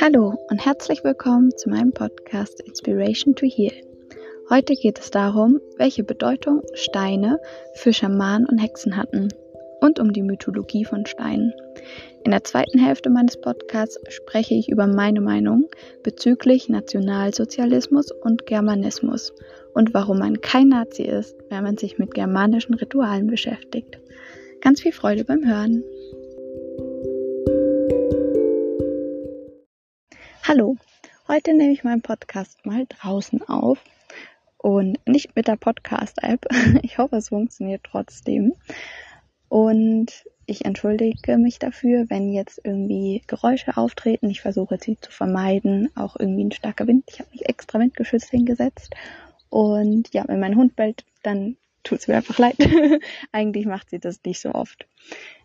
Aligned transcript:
Hallo 0.00 0.38
und 0.48 0.64
herzlich 0.64 1.02
willkommen 1.02 1.50
zu 1.56 1.68
meinem 1.68 1.92
Podcast 1.92 2.60
Inspiration 2.60 3.34
to 3.34 3.46
Heal. 3.46 3.72
Heute 4.48 4.74
geht 4.74 5.00
es 5.00 5.10
darum, 5.10 5.58
welche 5.76 6.04
Bedeutung 6.04 6.62
Steine 6.74 7.40
für 7.74 7.92
Schamanen 7.92 8.46
und 8.46 8.58
Hexen 8.58 8.96
hatten 8.96 9.28
und 9.80 9.98
um 9.98 10.12
die 10.12 10.22
Mythologie 10.22 10.84
von 10.84 11.04
Steinen. 11.04 11.52
In 12.24 12.30
der 12.30 12.44
zweiten 12.44 12.78
Hälfte 12.78 13.10
meines 13.10 13.40
Podcasts 13.40 13.98
spreche 14.08 14.54
ich 14.54 14.68
über 14.68 14.86
meine 14.86 15.20
Meinung 15.20 15.68
bezüglich 16.04 16.68
Nationalsozialismus 16.68 18.12
und 18.12 18.46
Germanismus 18.46 19.32
und 19.74 19.94
warum 19.94 20.20
man 20.20 20.40
kein 20.40 20.68
Nazi 20.68 21.02
ist, 21.02 21.34
wenn 21.50 21.64
man 21.64 21.76
sich 21.76 21.98
mit 21.98 22.14
germanischen 22.14 22.74
Ritualen 22.74 23.26
beschäftigt. 23.26 23.98
Ganz 24.60 24.80
viel 24.80 24.92
Freude 24.92 25.24
beim 25.24 25.44
Hören. 25.44 25.82
Hallo, 30.48 30.78
heute 31.28 31.52
nehme 31.52 31.74
ich 31.74 31.84
meinen 31.84 32.00
Podcast 32.00 32.64
mal 32.64 32.86
draußen 32.88 33.46
auf 33.50 33.84
und 34.56 34.98
nicht 35.06 35.36
mit 35.36 35.46
der 35.46 35.56
Podcast-App. 35.56 36.46
Ich 36.82 36.96
hoffe, 36.96 37.16
es 37.16 37.28
funktioniert 37.28 37.82
trotzdem. 37.84 38.54
Und 39.50 40.24
ich 40.46 40.64
entschuldige 40.64 41.36
mich 41.36 41.58
dafür, 41.58 42.06
wenn 42.08 42.32
jetzt 42.32 42.62
irgendwie 42.64 43.20
Geräusche 43.26 43.76
auftreten. 43.76 44.30
Ich 44.30 44.40
versuche 44.40 44.78
sie 44.80 44.96
zu 44.98 45.10
vermeiden. 45.10 45.90
Auch 45.94 46.16
irgendwie 46.18 46.44
ein 46.44 46.52
starker 46.52 46.86
Wind. 46.86 47.04
Ich 47.08 47.20
habe 47.20 47.28
mich 47.30 47.46
extra 47.46 47.78
windgeschützt 47.78 48.30
hingesetzt. 48.30 48.94
Und 49.50 50.14
ja, 50.14 50.24
wenn 50.28 50.40
mein 50.40 50.56
Hund 50.56 50.76
bellt, 50.76 51.04
dann 51.22 51.58
tut 51.84 51.98
es 51.98 52.08
mir 52.08 52.16
einfach 52.16 52.38
leid. 52.38 52.56
Eigentlich 53.32 53.66
macht 53.66 53.90
sie 53.90 53.98
das 53.98 54.18
nicht 54.24 54.40
so 54.40 54.52
oft. 54.52 54.86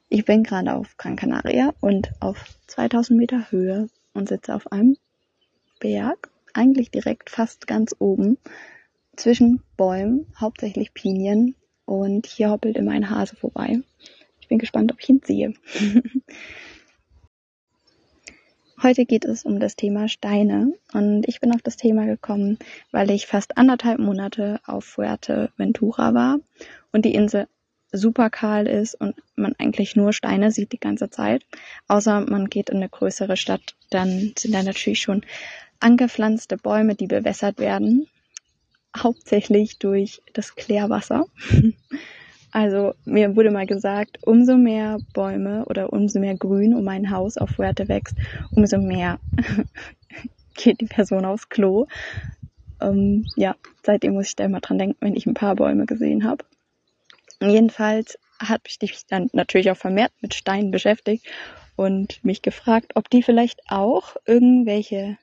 Ich 0.07 0.23
bin 0.23 0.43
gerade 0.43 0.73
auf 0.73 0.95
Gran 0.95 1.17
Canaria 1.17 1.73
und 1.81 2.13
auf 2.21 2.45
2000 2.67 3.20
Meter 3.20 3.51
Höhe 3.51 3.90
und 4.14 4.30
sitze 4.30 4.56
auf 4.56 4.72
einem 4.72 4.98
Berg, 5.80 6.30
eigentlich 6.54 6.92
direkt 6.92 7.30
fast 7.30 7.68
ganz 7.68 7.96
oben, 8.00 8.38
zwischen 9.16 9.62
Bäumen, 9.78 10.28
hauptsächlich 10.40 10.94
Pinien, 10.94 11.56
und 11.86 12.26
hier 12.26 12.50
hoppelt 12.50 12.78
immer 12.78 12.91
ein 12.91 13.10
Hase 13.10 13.36
vorbei. 13.36 13.82
Ich 14.40 14.48
bin 14.48 14.58
gespannt, 14.58 14.91
ob 14.91 15.02
ich 15.02 15.10
ihn 15.10 15.22
sehe. 15.24 15.54
Heute 18.82 19.06
geht 19.06 19.24
es 19.24 19.46
um 19.46 19.60
das 19.62 19.76
Thema 19.78 20.10
Steine 20.10 20.74
und 20.91 21.28
ich 21.28 21.40
bin 21.40 21.54
auf 21.54 21.62
das 21.62 21.78
Thema 21.78 22.06
gekommen, 22.06 22.60
weil 22.91 23.12
ich 23.12 23.28
fast 23.28 23.58
anderthalb 23.58 24.00
Monate 24.00 24.60
auf 24.66 24.84
Fuerteventura 24.84 26.14
war 26.14 26.40
und 26.91 27.06
die 27.06 27.14
Insel 27.14 27.48
super 27.94 28.30
kahl 28.30 28.68
ist 28.68 28.96
und 28.96 29.16
man 29.36 29.54
eigentlich 29.58 29.96
nur 29.96 30.12
Steine 30.12 30.52
sieht 30.52 30.74
die 30.74 30.80
ganze 30.80 31.10
Zeit. 31.10 31.46
Außer 31.88 32.22
man 32.22 32.50
geht 32.50 32.70
in 32.70 32.77
eine 32.77 32.90
größere 32.90 33.38
Stadt, 33.38 33.76
dann 33.91 34.34
sind 34.38 34.54
da 34.54 34.63
natürlich 34.63 35.02
schon 35.02 35.24
angepflanzte 35.80 36.58
Bäume, 36.58 36.96
die 36.96 37.08
bewässert 37.08 37.60
werden. 37.60 38.08
Hauptsächlich 38.98 39.80
durch 39.80 40.22
das 40.34 40.55
Klärwasser. 40.55 41.26
Also 42.55 42.94
mir 43.04 43.35
wurde 43.35 43.50
mal 43.50 43.66
gesagt, 43.66 44.20
umso 44.22 44.57
mehr 44.57 45.00
Bäume 45.16 45.66
oder 45.66 45.91
umso 45.91 46.20
mehr 46.20 46.38
Grün 46.38 46.76
um 46.76 46.84
mein 46.84 47.10
Haus 47.10 47.35
auf 47.35 47.50
Fuerte 47.50 47.88
wächst, 47.88 48.16
umso 48.52 48.78
mehr 48.78 49.20
geht 50.54 50.80
die 50.80 50.85
Person 50.85 51.26
aufs 51.26 51.50
Klo. 51.50 51.88
Ähm, 52.80 53.26
ja, 53.35 53.55
seitdem 53.82 54.13
muss 54.13 54.28
ich 54.28 54.35
da 54.35 54.46
immer 54.46 54.60
dran 54.60 54.78
denken, 54.78 54.98
wenn 55.00 55.16
ich 55.16 55.26
ein 55.26 55.34
paar 55.34 55.55
Bäume 55.55 55.88
gesehen 55.88 56.26
habe. 56.26 56.46
Jedenfalls 57.49 58.18
hat 58.40 58.62
mich 58.82 59.05
dann 59.08 59.30
natürlich 59.34 59.72
auch 59.72 59.77
vermehrt 59.77 60.12
mit 60.22 60.34
Steinen 60.34 60.72
beschäftigt 60.72 61.26
und 61.76 62.24
mich 62.24 62.41
gefragt, 62.41 62.94
ob 62.96 63.10
die 63.10 63.24
vielleicht 63.24 63.62
auch 63.70 64.16
irgendwelche 64.25 65.18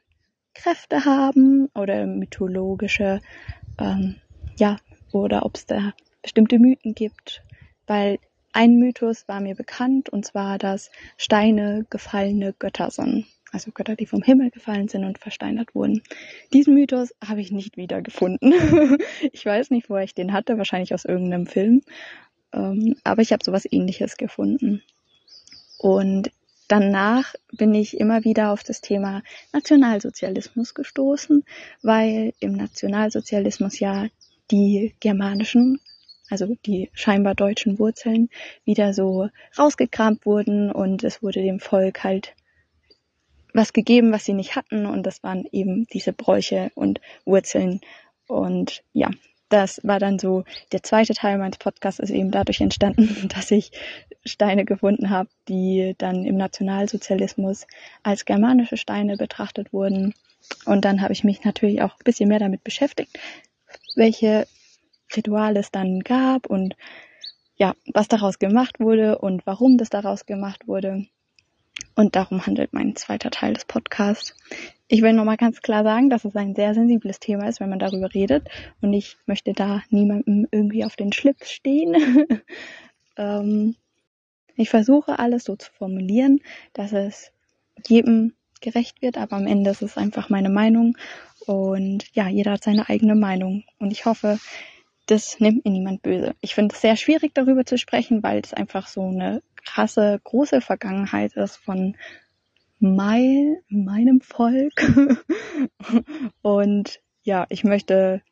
Kräfte 0.54 1.04
haben 1.04 1.68
oder 1.74 2.06
mythologische, 2.06 3.20
ähm, 3.78 4.16
ja, 4.58 4.78
oder 5.12 5.44
ob 5.44 5.56
es 5.56 5.66
da 5.66 5.92
bestimmte 6.22 6.58
Mythen 6.58 6.94
gibt. 6.94 7.42
Weil 7.86 8.18
ein 8.52 8.78
Mythos 8.78 9.28
war 9.28 9.40
mir 9.40 9.54
bekannt 9.54 10.08
und 10.08 10.26
zwar, 10.26 10.58
dass 10.58 10.90
Steine 11.16 11.86
gefallene 11.88 12.52
Götter 12.52 12.90
sind. 12.90 13.26
Also 13.52 13.72
Götter, 13.72 13.96
die 13.96 14.06
vom 14.06 14.22
Himmel 14.22 14.50
gefallen 14.50 14.88
sind 14.88 15.04
und 15.04 15.18
versteinert 15.18 15.74
wurden. 15.74 16.02
Diesen 16.52 16.74
Mythos 16.74 17.14
habe 17.24 17.40
ich 17.40 17.50
nicht 17.50 17.76
wiedergefunden. 17.76 18.52
ich 19.32 19.44
weiß 19.44 19.70
nicht, 19.70 19.90
wo 19.90 19.96
ich 19.96 20.14
den 20.14 20.32
hatte, 20.32 20.58
wahrscheinlich 20.58 20.94
aus 20.94 21.04
irgendeinem 21.04 21.46
Film. 21.46 21.82
Ähm, 22.52 22.96
aber 23.04 23.22
ich 23.22 23.32
habe 23.32 23.44
sowas 23.44 23.66
ähnliches 23.70 24.16
gefunden. 24.16 24.82
Und 25.78 26.30
danach 26.68 27.34
bin 27.52 27.74
ich 27.74 27.98
immer 27.98 28.24
wieder 28.24 28.52
auf 28.52 28.62
das 28.62 28.80
Thema 28.80 29.22
Nationalsozialismus 29.52 30.74
gestoßen, 30.74 31.44
weil 31.82 32.32
im 32.38 32.52
Nationalsozialismus 32.52 33.80
ja 33.80 34.06
die 34.50 34.94
germanischen, 35.00 35.80
also 36.28 36.56
die 36.66 36.90
scheinbar 36.92 37.34
deutschen 37.34 37.78
Wurzeln 37.78 38.28
wieder 38.64 38.94
so 38.94 39.28
rausgekramt 39.58 40.26
wurden 40.26 40.70
und 40.70 41.02
es 41.02 41.22
wurde 41.22 41.42
dem 41.42 41.58
Volk 41.58 42.04
halt 42.04 42.34
was 43.54 43.72
gegeben, 43.72 44.12
was 44.12 44.24
sie 44.24 44.34
nicht 44.34 44.56
hatten 44.56 44.86
und 44.86 45.04
das 45.04 45.22
waren 45.22 45.44
eben 45.52 45.86
diese 45.92 46.12
Bräuche 46.12 46.70
und 46.74 47.00
Wurzeln 47.24 47.80
und 48.26 48.82
ja, 48.92 49.10
das 49.50 49.80
war 49.82 49.98
dann 49.98 50.18
so, 50.18 50.44
der 50.72 50.82
zweite 50.82 51.12
Teil 51.12 51.36
meines 51.36 51.58
Podcasts 51.58 51.98
ist 51.98 52.10
eben 52.10 52.30
dadurch 52.30 52.60
entstanden, 52.60 53.28
dass 53.34 53.50
ich 53.50 53.72
Steine 54.24 54.64
gefunden 54.64 55.10
habe, 55.10 55.28
die 55.48 55.94
dann 55.98 56.24
im 56.24 56.36
Nationalsozialismus 56.36 57.66
als 58.02 58.24
germanische 58.24 58.76
Steine 58.76 59.16
betrachtet 59.16 59.72
wurden. 59.72 60.14
Und 60.64 60.84
dann 60.84 61.02
habe 61.02 61.12
ich 61.12 61.24
mich 61.24 61.44
natürlich 61.44 61.82
auch 61.82 61.94
ein 61.94 62.04
bisschen 62.04 62.28
mehr 62.28 62.38
damit 62.38 62.64
beschäftigt, 62.64 63.18
welche 63.96 64.46
Rituale 65.14 65.60
es 65.60 65.70
dann 65.70 66.00
gab 66.00 66.46
und 66.46 66.76
ja, 67.56 67.74
was 67.92 68.08
daraus 68.08 68.38
gemacht 68.38 68.80
wurde 68.80 69.18
und 69.18 69.46
warum 69.46 69.76
das 69.76 69.90
daraus 69.90 70.24
gemacht 70.24 70.68
wurde. 70.68 71.06
Und 71.94 72.16
darum 72.16 72.46
handelt 72.46 72.72
mein 72.72 72.96
zweiter 72.96 73.30
Teil 73.30 73.54
des 73.54 73.64
Podcasts. 73.64 74.34
Ich 74.88 75.02
will 75.02 75.12
nochmal 75.12 75.36
ganz 75.36 75.60
klar 75.62 75.84
sagen, 75.84 76.10
dass 76.10 76.24
es 76.24 76.34
ein 76.34 76.54
sehr 76.54 76.74
sensibles 76.74 77.20
Thema 77.20 77.48
ist, 77.48 77.60
wenn 77.60 77.70
man 77.70 77.78
darüber 77.78 78.12
redet. 78.12 78.48
Und 78.80 78.92
ich 78.92 79.16
möchte 79.26 79.52
da 79.52 79.82
niemandem 79.90 80.46
irgendwie 80.50 80.84
auf 80.84 80.96
den 80.96 81.12
Schlips 81.12 81.50
stehen. 81.50 82.26
ähm, 83.16 83.76
ich 84.56 84.68
versuche 84.70 85.18
alles 85.18 85.44
so 85.44 85.56
zu 85.56 85.70
formulieren, 85.72 86.40
dass 86.72 86.92
es 86.92 87.32
jedem 87.86 88.34
gerecht 88.60 89.00
wird, 89.00 89.16
aber 89.16 89.36
am 89.36 89.46
Ende 89.46 89.70
ist 89.70 89.82
es 89.82 89.96
einfach 89.96 90.28
meine 90.28 90.50
Meinung. 90.50 90.96
Und 91.46 92.14
ja, 92.14 92.28
jeder 92.28 92.52
hat 92.52 92.64
seine 92.64 92.88
eigene 92.88 93.14
Meinung. 93.14 93.64
Und 93.78 93.90
ich 93.90 94.04
hoffe, 94.04 94.38
das 95.10 95.40
nimmt 95.40 95.64
mir 95.64 95.72
niemand 95.72 96.02
böse. 96.02 96.34
Ich 96.40 96.54
finde 96.54 96.74
es 96.74 96.80
sehr 96.80 96.96
schwierig, 96.96 97.34
darüber 97.34 97.64
zu 97.64 97.78
sprechen, 97.78 98.22
weil 98.22 98.40
es 98.40 98.54
einfach 98.54 98.86
so 98.86 99.02
eine 99.02 99.42
krasse, 99.56 100.20
große 100.22 100.60
Vergangenheit 100.60 101.34
ist 101.34 101.56
von 101.56 101.96
mein, 102.78 103.56
meinem 103.68 104.20
Volk. 104.20 104.72
Und 106.42 107.00
ja, 107.22 107.46
ich 107.48 107.64
möchte 107.64 108.22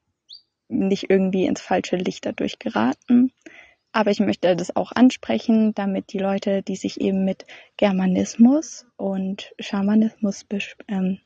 nicht 0.69 1.11
irgendwie 1.11 1.47
ins 1.47 1.61
falsche 1.61 1.97
Licht 1.97 2.27
dadurch 2.27 2.59
geraten. 2.59 3.33
Aber 3.91 4.11
ich 4.11 4.21
möchte 4.21 4.55
das 4.55 4.77
auch 4.77 4.93
ansprechen, 4.93 5.75
damit 5.75 6.12
die 6.12 6.19
Leute, 6.19 6.62
die 6.62 6.77
sich 6.77 7.00
eben 7.00 7.25
mit 7.25 7.47
Germanismus 7.77 8.87
und 8.97 9.53
Schamanismus 9.59 10.47
ähm, 10.87 11.19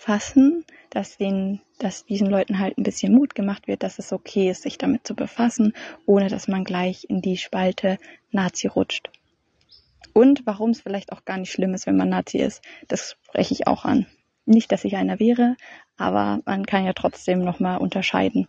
befassen, 0.00 0.64
dass, 0.88 1.18
den, 1.18 1.60
dass 1.78 2.06
diesen 2.06 2.26
Leuten 2.26 2.58
halt 2.58 2.78
ein 2.78 2.84
bisschen 2.84 3.12
Mut 3.12 3.34
gemacht 3.34 3.68
wird, 3.68 3.82
dass 3.82 3.98
es 3.98 4.14
okay 4.14 4.48
ist, 4.48 4.62
sich 4.62 4.78
damit 4.78 5.06
zu 5.06 5.14
befassen, 5.14 5.74
ohne 6.06 6.28
dass 6.28 6.48
man 6.48 6.64
gleich 6.64 7.04
in 7.10 7.20
die 7.20 7.36
Spalte 7.36 7.98
Nazi 8.30 8.66
rutscht. 8.66 9.10
Und 10.14 10.46
warum 10.46 10.70
es 10.70 10.80
vielleicht 10.80 11.12
auch 11.12 11.26
gar 11.26 11.36
nicht 11.36 11.52
schlimm 11.52 11.74
ist, 11.74 11.86
wenn 11.86 11.98
man 11.98 12.08
Nazi 12.08 12.38
ist, 12.38 12.62
das 12.88 13.18
spreche 13.26 13.52
ich 13.52 13.66
auch 13.66 13.84
an. 13.84 14.06
Nicht, 14.46 14.72
dass 14.72 14.84
ich 14.84 14.96
einer 14.96 15.20
wäre, 15.20 15.56
aber 15.98 16.40
man 16.46 16.64
kann 16.64 16.86
ja 16.86 16.94
trotzdem 16.94 17.44
nochmal 17.44 17.76
unterscheiden. 17.76 18.48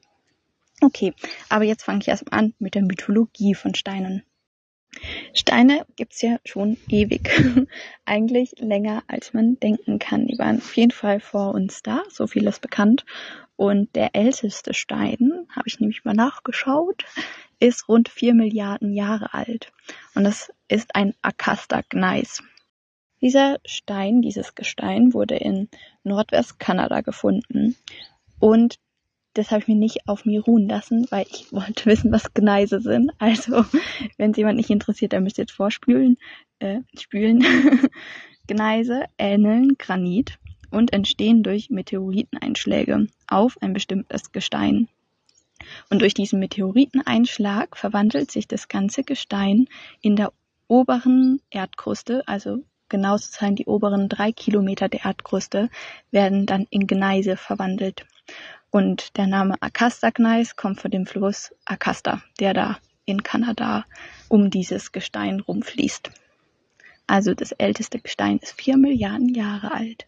Okay, 0.82 1.14
aber 1.50 1.66
jetzt 1.66 1.84
fange 1.84 2.00
ich 2.00 2.08
erst 2.08 2.32
an 2.32 2.54
mit 2.60 2.76
der 2.76 2.84
Mythologie 2.84 3.56
von 3.56 3.76
Steinen. 3.76 4.24
Steine 5.34 5.86
gibt's 5.96 6.22
ja 6.22 6.38
schon 6.46 6.78
ewig. 6.90 7.30
Eigentlich 8.06 8.54
länger, 8.58 9.04
als 9.08 9.34
man 9.34 9.60
denken 9.60 10.00
kann. 10.00 10.28
Die 10.28 10.38
waren 10.38 10.58
auf 10.58 10.76
jeden 10.76 10.92
Fall 10.92 11.20
vor 11.20 11.54
uns 11.54 11.82
da, 11.84 12.04
so 12.10 12.28
viel 12.28 12.48
ist 12.48 12.62
bekannt. 12.62 13.06
Und 13.56 13.96
der 13.96 14.16
älteste 14.16 14.74
Stein, 14.74 15.48
habe 15.56 15.68
ich 15.68 15.80
nämlich 15.80 16.04
mal 16.04 16.14
nachgeschaut, 16.14 17.06
ist 17.60 17.88
rund 17.88 18.10
vier 18.10 18.34
Milliarden 18.34 18.94
Jahre 18.94 19.34
alt. 19.34 19.72
Und 20.16 20.24
das 20.24 20.52
ist 20.68 20.96
ein 20.96 21.14
Acasta 21.22 21.82
Gneis. 21.88 22.42
Dieser 23.22 23.60
Stein, 23.66 24.22
dieses 24.22 24.56
Gestein 24.56 25.14
wurde 25.14 25.36
in 25.36 25.70
Nordwestkanada 26.04 27.02
gefunden. 27.02 27.76
Und 28.40 28.80
das 29.34 29.52
habe 29.52 29.62
ich 29.62 29.68
mir 29.68 29.76
nicht 29.76 30.08
auf 30.08 30.26
mir 30.26 30.42
ruhen 30.42 30.68
lassen, 30.68 31.08
weil 31.10 31.26
ich 31.30 31.48
wollte 31.52 31.86
wissen, 31.86 32.12
was 32.12 32.34
Gneise 32.34 32.82
sind. 32.82 33.12
Also, 33.20 33.66
wenn 34.18 34.32
es 34.32 34.38
jemand 34.38 34.58
nicht 34.58 34.70
interessiert, 34.70 35.14
dann 35.14 35.24
müsst 35.24 35.38
ihr 35.38 35.44
jetzt 35.44 35.54
vorspülen, 35.54 36.18
äh, 36.60 36.80
spülen. 36.98 37.44
Gneise 38.48 39.06
ähneln 39.18 39.76
Granit 39.78 40.38
und 40.72 40.94
entstehen 40.94 41.44
durch 41.44 41.70
Meteoriteneinschläge 41.70 43.08
auf 43.28 43.62
ein 43.62 43.74
bestimmtes 43.74 44.32
Gestein. 44.32 44.88
Und 45.90 46.02
durch 46.02 46.14
diesen 46.14 46.40
Meteoriteneinschlag 46.40 47.78
verwandelt 47.78 48.32
sich 48.32 48.48
das 48.48 48.68
ganze 48.68 49.04
Gestein 49.04 49.68
in 50.02 50.16
der 50.16 50.34
oberen 50.68 51.40
Erdkruste, 51.50 52.28
also 52.28 52.64
genau 52.90 53.18
zu 53.18 53.32
sein, 53.32 53.56
die 53.56 53.66
oberen 53.66 54.10
drei 54.10 54.32
Kilometer 54.32 54.90
der 54.90 55.06
Erdkruste 55.06 55.70
werden 56.12 56.46
dann 56.46 56.66
in 56.70 56.88
Gneise 56.88 57.38
verwandelt. 57.38 58.06
Und 58.72 59.18
der 59.18 59.28
Name 59.28 59.56
Akasta-Gneis 59.62 60.56
kommt 60.56 60.80
von 60.80 60.90
dem 60.90 61.06
Fluss 61.06 61.54
Akasta, 61.66 62.24
der 62.40 62.54
da 62.54 62.78
in 63.06 63.22
Kanada 63.22 63.86
um 64.30 64.50
dieses 64.50 64.94
Gestein 64.94 65.42
rumfließt. 65.42 66.10
Also 67.06 67.34
das 67.34 67.52
älteste 67.52 68.00
Gestein 68.00 68.38
ist 68.38 68.54
vier 68.54 68.78
Milliarden 68.78 69.28
Jahre 69.28 69.74
alt. 69.74 70.08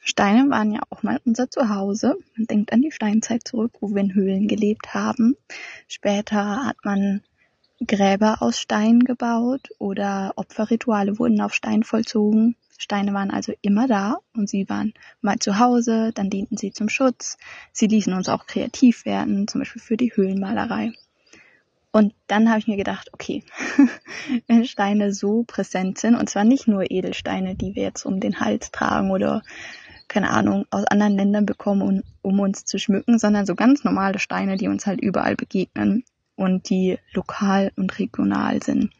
Steine 0.00 0.50
waren 0.50 0.72
ja 0.72 0.80
auch 0.90 1.02
mal 1.02 1.20
unser 1.24 1.50
Zuhause. 1.50 2.16
Man 2.36 2.46
denkt 2.46 2.72
an 2.72 2.82
die 2.82 2.92
Steinzeit 2.92 3.48
zurück, 3.48 3.72
wo 3.80 3.94
wir 3.94 4.02
in 4.02 4.14
Höhlen 4.14 4.48
gelebt 4.48 4.92
haben. 4.92 5.36
Später 5.86 6.66
hat 6.66 6.76
man 6.84 7.22
Gräber 7.86 8.42
aus 8.42 8.58
Stein 8.58 9.00
gebaut 9.00 9.68
oder 9.78 10.32
Opferrituale 10.36 11.18
wurden 11.18 11.40
auf 11.40 11.54
Stein 11.54 11.82
vollzogen. 11.82 12.56
Steine 12.78 13.12
waren 13.12 13.30
also 13.30 13.52
immer 13.60 13.88
da 13.88 14.18
und 14.34 14.48
sie 14.48 14.68
waren 14.68 14.94
mal 15.20 15.38
zu 15.38 15.58
Hause, 15.58 16.12
dann 16.14 16.30
dienten 16.30 16.56
sie 16.56 16.72
zum 16.72 16.88
Schutz. 16.88 17.36
Sie 17.72 17.88
ließen 17.88 18.12
uns 18.12 18.28
auch 18.28 18.46
kreativ 18.46 19.04
werden, 19.04 19.48
zum 19.48 19.60
Beispiel 19.60 19.82
für 19.82 19.96
die 19.96 20.14
Höhlenmalerei. 20.14 20.92
Und 21.90 22.14
dann 22.28 22.48
habe 22.48 22.60
ich 22.60 22.68
mir 22.68 22.76
gedacht, 22.76 23.10
okay, 23.12 23.42
wenn 24.46 24.64
Steine 24.64 25.12
so 25.12 25.42
präsent 25.42 25.98
sind, 25.98 26.14
und 26.14 26.30
zwar 26.30 26.44
nicht 26.44 26.68
nur 26.68 26.90
Edelsteine, 26.90 27.56
die 27.56 27.74
wir 27.74 27.82
jetzt 27.82 28.06
um 28.06 28.20
den 28.20 28.38
Hals 28.40 28.70
tragen 28.70 29.10
oder 29.10 29.42
keine 30.06 30.30
Ahnung, 30.30 30.64
aus 30.70 30.86
anderen 30.86 31.16
Ländern 31.16 31.46
bekommen, 31.46 31.82
um, 31.82 32.02
um 32.22 32.40
uns 32.40 32.64
zu 32.64 32.78
schmücken, 32.78 33.18
sondern 33.18 33.44
so 33.44 33.54
ganz 33.54 33.84
normale 33.84 34.18
Steine, 34.18 34.56
die 34.56 34.68
uns 34.68 34.86
halt 34.86 35.00
überall 35.00 35.36
begegnen 35.36 36.04
und 36.36 36.70
die 36.70 36.98
lokal 37.12 37.72
und 37.76 37.98
regional 37.98 38.62
sind. 38.62 38.90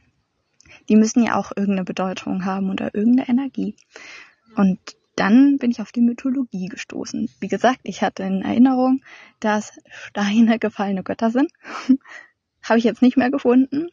Die 0.89 0.97
müssen 0.97 1.25
ja 1.25 1.37
auch 1.37 1.53
irgendeine 1.55 1.85
Bedeutung 1.85 2.45
haben 2.45 2.71
oder 2.71 2.95
irgendeine 2.95 3.29
Energie. 3.29 3.77
Und 4.57 4.79
dann 5.17 5.59
bin 5.59 5.71
ich 5.71 5.81
auf 5.81 5.93
die 5.93 6.01
Mythologie 6.01 6.69
gestoßen. 6.69 7.29
Wie 7.41 7.49
gesagt, 7.49 7.81
ich 7.83 8.03
hatte 8.03 8.23
in 8.23 8.43
Erinnerung, 8.43 9.03
dass 9.41 9.73
Steine 9.91 10.59
gefallene 10.61 11.03
Götter 11.03 11.31
sind. 11.31 11.51
habe 12.63 12.79
ich 12.79 12.85
jetzt 12.85 13.03
nicht 13.03 13.17
mehr 13.17 13.31
gefunden. 13.31 13.89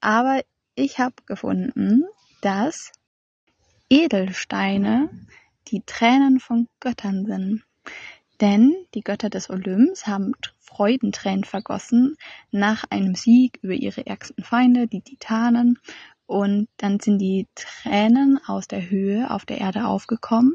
Aber 0.00 0.42
ich 0.74 0.98
habe 0.98 1.14
gefunden, 1.26 2.04
dass 2.40 2.92
Edelsteine 3.90 5.10
die 5.68 5.82
Tränen 5.84 6.40
von 6.40 6.68
Göttern 6.80 7.26
sind. 7.26 7.64
Denn 8.40 8.74
die 8.94 9.02
Götter 9.02 9.28
des 9.28 9.50
Olymps 9.50 10.06
haben 10.06 10.32
Freudentränen 10.58 11.44
vergossen 11.44 12.16
nach 12.50 12.84
einem 12.88 13.14
Sieg 13.14 13.58
über 13.62 13.74
ihre 13.74 14.06
ärgsten 14.06 14.44
Feinde, 14.44 14.86
die 14.86 15.02
Titanen. 15.02 15.78
Und 16.30 16.68
dann 16.76 17.00
sind 17.00 17.18
die 17.18 17.48
Tränen 17.56 18.38
aus 18.46 18.68
der 18.68 18.88
Höhe 18.88 19.28
auf 19.32 19.44
der 19.44 19.58
Erde 19.58 19.86
aufgekommen 19.86 20.54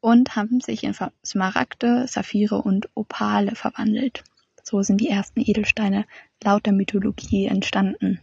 und 0.00 0.34
haben 0.34 0.60
sich 0.60 0.82
in 0.82 0.96
Smaragde, 1.24 2.08
Saphire 2.08 2.60
und 2.60 2.88
Opale 2.96 3.54
verwandelt. 3.54 4.24
So 4.64 4.82
sind 4.82 5.00
die 5.00 5.08
ersten 5.08 5.38
Edelsteine 5.40 6.06
laut 6.42 6.66
der 6.66 6.72
Mythologie 6.72 7.46
entstanden. 7.46 8.20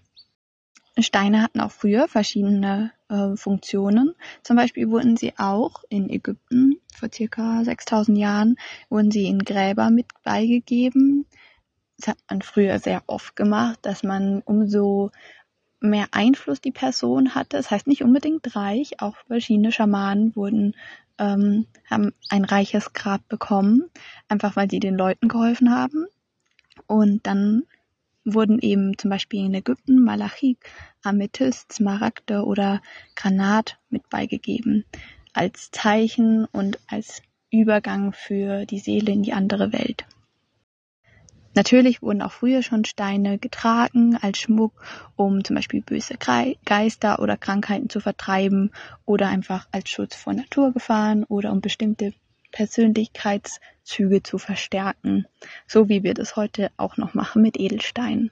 Steine 1.00 1.41
hatten 1.41 1.62
auch 1.62 1.71
früher 1.71 2.09
verschiedene 2.09 2.91
äh, 3.07 3.38
Funktionen. 3.38 4.13
Zum 4.44 4.57
Beispiel 4.57 4.89
wurden 4.89 5.15
sie 5.15 5.31
auch 5.38 5.86
in 5.88 6.09
Ägypten 6.09 6.81
vor 6.94 7.07
circa 7.13 7.63
6000 7.63 8.18
Jahren 8.18 8.57
wurden 8.89 9.09
sie 9.09 9.27
in 9.27 9.39
Gräber 9.39 9.89
mit 9.89 10.07
beigegeben. 10.24 11.27
Das 11.97 12.09
hat 12.09 12.18
man 12.29 12.41
früher 12.41 12.77
sehr 12.79 13.03
oft 13.07 13.38
gemacht, 13.38 13.79
dass 13.83 14.03
man 14.03 14.41
umso 14.41 15.12
mehr 15.83 16.07
Einfluss 16.12 16.62
die 16.62 16.71
Person 16.71 17.35
hatte. 17.35 17.57
Das 17.57 17.69
heißt 17.69 17.88
nicht 17.88 18.03
unbedingt 18.03 18.56
reich. 18.56 19.01
Auch 19.01 19.15
verschiedene 19.27 19.71
Schamanen 19.71 20.35
wurden 20.35 20.75
ähm, 21.19 21.68
haben 21.89 22.13
ein 22.30 22.45
reiches 22.45 22.94
Grab 22.94 23.27
bekommen, 23.27 23.89
einfach 24.27 24.56
weil 24.56 24.69
sie 24.69 24.80
den 24.80 24.95
Leuten 24.95 25.27
geholfen 25.27 25.69
haben. 25.69 26.06
Und 26.88 27.27
dann 27.27 27.63
wurden 28.25 28.59
eben 28.59 28.97
zum 28.97 29.09
Beispiel 29.09 29.45
in 29.45 29.53
Ägypten 29.53 30.03
Malachit, 30.03 30.57
Amethyst, 31.03 31.74
Smaragde 31.74 32.45
oder 32.45 32.81
Granat 33.15 33.77
mit 33.89 34.09
beigegeben 34.09 34.86
als 35.33 35.71
Zeichen 35.71 36.45
und 36.45 36.79
als 36.88 37.21
Übergang 37.51 38.13
für 38.13 38.65
die 38.65 38.79
Seele 38.79 39.12
in 39.12 39.24
die 39.24 39.33
andere 39.33 39.74
Welt. 39.74 40.06
Natürlich 41.55 42.01
wurden 42.01 42.21
auch 42.21 42.31
früher 42.31 42.63
schon 42.63 42.83
Steine 42.83 43.38
getragen 43.38 44.17
als 44.19 44.39
Schmuck, 44.39 44.73
um 45.15 45.44
zum 45.44 45.55
Beispiel 45.55 45.81
böse 45.81 46.15
Geister 46.65 47.19
oder 47.19 47.38
Krankheiten 47.38 47.89
zu 47.89 48.00
vertreiben 48.00 48.71
oder 49.05 49.27
einfach 49.27 49.67
als 49.71 49.89
Schutz 49.89 50.15
vor 50.15 50.33
Naturgefahren 50.33 51.23
oder 51.25 51.51
um 51.51 51.61
bestimmte 51.61 52.13
Persönlichkeitszüge 52.51 54.23
zu 54.23 54.38
verstärken, 54.38 55.25
so 55.67 55.89
wie 55.89 56.03
wir 56.03 56.13
das 56.13 56.35
heute 56.35 56.71
auch 56.77 56.97
noch 56.97 57.13
machen 57.13 57.41
mit 57.41 57.59
Edelsteinen. 57.59 58.31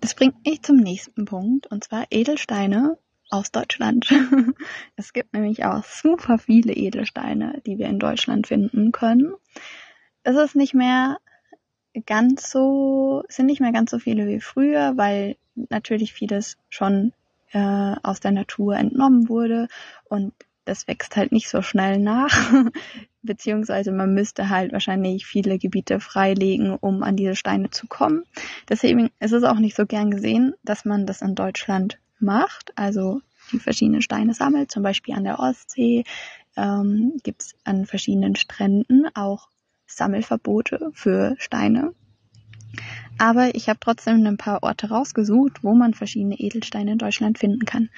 Das 0.00 0.14
bringt 0.14 0.44
mich 0.44 0.62
zum 0.62 0.76
nächsten 0.76 1.24
Punkt, 1.24 1.66
und 1.66 1.84
zwar 1.84 2.06
Edelsteine 2.10 2.98
aus 3.30 3.50
Deutschland. 3.50 4.12
es 4.96 5.12
gibt 5.12 5.32
nämlich 5.32 5.64
auch 5.64 5.84
super 5.84 6.38
viele 6.38 6.72
Edelsteine, 6.72 7.60
die 7.66 7.78
wir 7.78 7.86
in 7.86 7.98
Deutschland 7.98 8.46
finden 8.46 8.92
können. 8.92 9.34
Es 10.22 10.36
ist 10.36 10.56
nicht 10.56 10.74
mehr 10.74 11.18
ganz 12.06 12.50
so, 12.50 13.24
sind 13.28 13.46
nicht 13.46 13.60
mehr 13.60 13.72
ganz 13.72 13.90
so 13.90 13.98
viele 13.98 14.26
wie 14.26 14.40
früher, 14.40 14.96
weil 14.96 15.36
natürlich 15.54 16.12
vieles 16.12 16.56
schon 16.68 17.12
äh, 17.52 17.94
aus 18.02 18.20
der 18.20 18.32
Natur 18.32 18.76
entnommen 18.76 19.28
wurde 19.28 19.68
und 20.04 20.32
das 20.64 20.88
wächst 20.88 21.16
halt 21.16 21.30
nicht 21.30 21.48
so 21.48 21.62
schnell 21.62 21.98
nach, 21.98 22.52
beziehungsweise 23.22 23.92
man 23.92 24.14
müsste 24.14 24.48
halt 24.48 24.72
wahrscheinlich 24.72 25.26
viele 25.26 25.58
Gebiete 25.58 26.00
freilegen, 26.00 26.74
um 26.74 27.02
an 27.02 27.16
diese 27.16 27.36
Steine 27.36 27.70
zu 27.70 27.86
kommen. 27.86 28.24
Deswegen 28.68 29.10
ist 29.20 29.32
es 29.32 29.44
auch 29.44 29.58
nicht 29.58 29.76
so 29.76 29.86
gern 29.86 30.10
gesehen, 30.10 30.54
dass 30.62 30.84
man 30.84 31.06
das 31.06 31.22
in 31.22 31.34
Deutschland 31.34 31.98
macht, 32.18 32.72
also 32.76 33.20
die 33.52 33.58
verschiedenen 33.58 34.02
Steine 34.02 34.32
sammelt, 34.32 34.70
zum 34.70 34.82
Beispiel 34.82 35.14
an 35.14 35.24
der 35.24 35.38
Ostsee 35.38 36.04
ähm, 36.56 37.14
gibt 37.22 37.42
es 37.42 37.54
an 37.64 37.84
verschiedenen 37.86 38.36
Stränden 38.36 39.06
auch 39.14 39.48
Sammelverbote 39.86 40.90
für 40.94 41.34
Steine. 41.38 41.92
Aber 43.18 43.54
ich 43.54 43.68
habe 43.68 43.78
trotzdem 43.80 44.26
ein 44.26 44.36
paar 44.36 44.62
Orte 44.62 44.88
rausgesucht, 44.88 45.62
wo 45.62 45.74
man 45.74 45.94
verschiedene 45.94 46.36
Edelsteine 46.36 46.92
in 46.92 46.98
Deutschland 46.98 47.38
finden 47.38 47.64
kann 47.64 47.88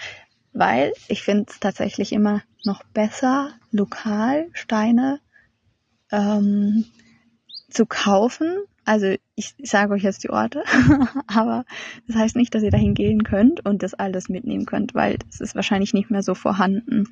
weil 0.57 0.93
ich 1.09 1.23
finde 1.23 1.45
es 1.49 1.61
tatsächlich 1.61 2.13
immer 2.13 2.43
noch 2.65 2.83
besser, 2.83 3.51
lokal 3.71 4.49
Steine 4.55 5.21
ähm, 6.11 6.87
zu 7.69 7.85
kaufen. 7.85 8.57
Also 8.87 9.17
ich, 9.35 9.57
sage 9.65 9.95
euch 9.95 10.05
jetzt 10.05 10.23
die 10.23 10.31
Orte, 10.31 10.63
aber 11.27 11.65
das 12.07 12.17
heißt 12.17 12.37
nicht, 12.37 12.55
dass 12.55 12.63
ihr 12.63 12.71
dahin 12.71 12.95
gehen 12.95 13.25
könnt 13.25 13.67
und 13.67 13.83
das 13.83 13.95
alles 13.95 14.29
mitnehmen 14.29 14.65
könnt, 14.65 14.95
weil 14.95 15.19
es 15.29 15.41
ist 15.41 15.57
wahrscheinlich 15.57 15.93
nicht 15.93 16.09
mehr 16.09 16.23
so 16.23 16.37
vorhanden. 16.37 17.09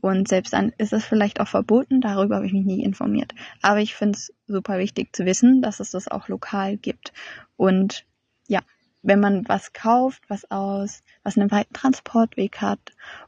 Und 0.00 0.26
selbst 0.26 0.54
dann 0.54 0.72
ist 0.78 0.94
es 0.94 1.04
vielleicht 1.04 1.38
auch 1.40 1.46
verboten, 1.46 2.00
darüber 2.00 2.36
habe 2.36 2.46
ich 2.46 2.54
mich 2.54 2.64
nie 2.64 2.82
informiert. 2.82 3.34
Aber 3.60 3.80
ich 3.80 3.94
finde 3.94 4.16
es 4.16 4.32
super 4.46 4.78
wichtig 4.78 5.14
zu 5.14 5.26
wissen, 5.26 5.60
dass 5.60 5.80
es 5.80 5.90
das 5.90 6.08
auch 6.08 6.28
lokal 6.28 6.78
gibt. 6.78 7.12
Und 7.58 8.06
ja, 8.46 8.60
wenn 9.02 9.20
man 9.20 9.46
was 9.46 9.74
kauft, 9.74 10.22
was 10.28 10.50
aus, 10.50 11.02
was 11.24 11.36
einen 11.36 11.50
weiten 11.50 11.74
Transportweg 11.74 12.62
hat 12.62 12.80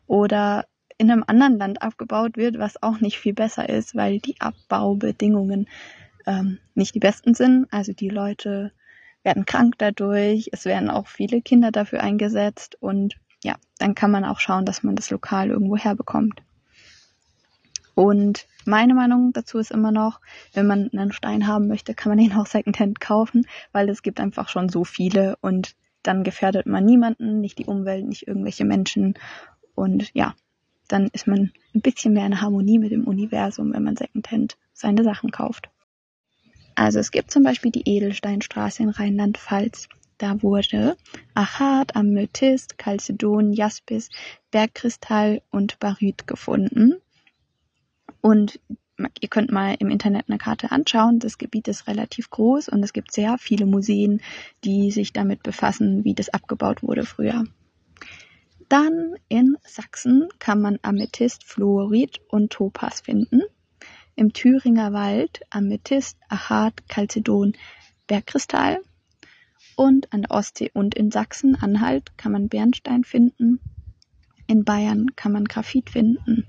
oder 0.06 0.64
in 0.96 1.10
einem 1.10 1.24
anderen 1.26 1.58
Land 1.58 1.82
abgebaut 1.82 2.38
wird, 2.38 2.58
was 2.58 2.82
auch 2.82 3.00
nicht 3.00 3.18
viel 3.18 3.34
besser 3.34 3.68
ist, 3.68 3.94
weil 3.94 4.20
die 4.20 4.40
Abbaubedingungen 4.40 5.68
ähm, 6.26 6.58
nicht 6.74 6.94
die 6.94 7.00
besten 7.00 7.34
sind. 7.34 7.66
Also 7.70 7.92
die 7.92 8.08
Leute 8.08 8.72
werden 9.22 9.46
krank 9.46 9.74
dadurch, 9.78 10.50
es 10.52 10.64
werden 10.64 10.90
auch 10.90 11.06
viele 11.06 11.42
Kinder 11.42 11.70
dafür 11.70 12.02
eingesetzt 12.02 12.76
und 12.80 13.16
ja, 13.42 13.56
dann 13.78 13.94
kann 13.94 14.10
man 14.10 14.24
auch 14.24 14.38
schauen, 14.38 14.64
dass 14.64 14.82
man 14.82 14.96
das 14.96 15.10
lokal 15.10 15.50
irgendwo 15.50 15.76
herbekommt. 15.76 16.42
Und 17.94 18.46
meine 18.64 18.94
Meinung 18.94 19.32
dazu 19.32 19.58
ist 19.58 19.70
immer 19.70 19.92
noch, 19.92 20.20
wenn 20.52 20.66
man 20.66 20.90
einen 20.90 21.12
Stein 21.12 21.46
haben 21.46 21.68
möchte, 21.68 21.94
kann 21.94 22.10
man 22.10 22.18
ihn 22.18 22.32
auch 22.32 22.46
Secondhand 22.46 23.00
kaufen, 23.00 23.46
weil 23.72 23.88
es 23.88 24.02
gibt 24.02 24.20
einfach 24.20 24.48
schon 24.48 24.68
so 24.68 24.84
viele 24.84 25.36
und 25.40 25.74
dann 26.02 26.24
gefährdet 26.24 26.66
man 26.66 26.84
niemanden, 26.84 27.40
nicht 27.40 27.58
die 27.58 27.66
Umwelt, 27.66 28.06
nicht 28.06 28.26
irgendwelche 28.26 28.64
Menschen 28.64 29.14
und 29.74 30.10
ja, 30.14 30.34
dann 30.88 31.08
ist 31.12 31.26
man 31.26 31.52
ein 31.74 31.82
bisschen 31.82 32.14
mehr 32.14 32.26
in 32.26 32.40
Harmonie 32.40 32.78
mit 32.78 32.90
dem 32.90 33.06
Universum, 33.06 33.72
wenn 33.72 33.84
man 33.84 33.96
Secondhand 33.96 34.56
seine 34.72 35.04
Sachen 35.04 35.30
kauft. 35.30 35.70
Also 36.80 36.98
es 36.98 37.10
gibt 37.10 37.30
zum 37.30 37.42
Beispiel 37.42 37.70
die 37.70 37.86
Edelsteinstraße 37.86 38.82
in 38.82 38.88
Rheinland-Pfalz. 38.88 39.86
Da 40.16 40.42
wurde 40.42 40.96
Achat, 41.34 41.94
Amethyst, 41.94 42.78
Chalcedon, 42.78 43.52
Jaspis, 43.52 44.08
Bergkristall 44.50 45.42
und 45.50 45.78
Baryt 45.78 46.26
gefunden. 46.26 46.94
Und 48.22 48.60
ihr 49.20 49.28
könnt 49.28 49.52
mal 49.52 49.76
im 49.78 49.90
Internet 49.90 50.30
eine 50.30 50.38
Karte 50.38 50.70
anschauen. 50.70 51.18
Das 51.18 51.36
Gebiet 51.36 51.68
ist 51.68 51.86
relativ 51.86 52.30
groß 52.30 52.70
und 52.70 52.82
es 52.82 52.94
gibt 52.94 53.12
sehr 53.12 53.36
viele 53.36 53.66
Museen, 53.66 54.22
die 54.64 54.90
sich 54.90 55.12
damit 55.12 55.42
befassen, 55.42 56.02
wie 56.04 56.14
das 56.14 56.30
abgebaut 56.30 56.82
wurde 56.82 57.04
früher. 57.04 57.44
Dann 58.70 59.16
in 59.28 59.58
Sachsen 59.66 60.28
kann 60.38 60.62
man 60.62 60.78
Amethyst, 60.80 61.44
Fluorid 61.44 62.22
und 62.30 62.52
Topaz 62.52 63.02
finden. 63.02 63.42
Im 64.20 64.34
Thüringer 64.34 64.92
Wald 64.92 65.40
Amethyst, 65.48 66.18
Achat, 66.28 66.86
Chalcedon, 66.90 67.54
Bergkristall. 68.06 68.82
Und 69.76 70.12
an 70.12 70.20
der 70.20 70.32
Ostsee 70.32 70.70
und 70.74 70.94
in 70.94 71.10
Sachsen-Anhalt 71.10 72.18
kann 72.18 72.32
man 72.32 72.50
Bernstein 72.50 73.04
finden. 73.04 73.60
In 74.46 74.64
Bayern 74.64 75.16
kann 75.16 75.32
man 75.32 75.46
Graphit 75.46 75.88
finden. 75.88 76.44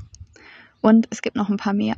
Und 0.82 1.08
es 1.12 1.22
gibt 1.22 1.38
noch 1.38 1.50
ein 1.50 1.56
paar 1.56 1.72
mehr. 1.72 1.96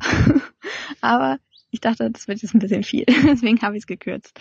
aber 1.02 1.40
ich 1.72 1.82
dachte, 1.82 2.12
das 2.12 2.28
wird 2.28 2.44
jetzt 2.44 2.54
ein 2.54 2.60
bisschen 2.60 2.84
viel. 2.84 3.06
Deswegen 3.08 3.60
habe 3.64 3.76
ich 3.76 3.82
es 3.82 3.88
gekürzt. 3.88 4.40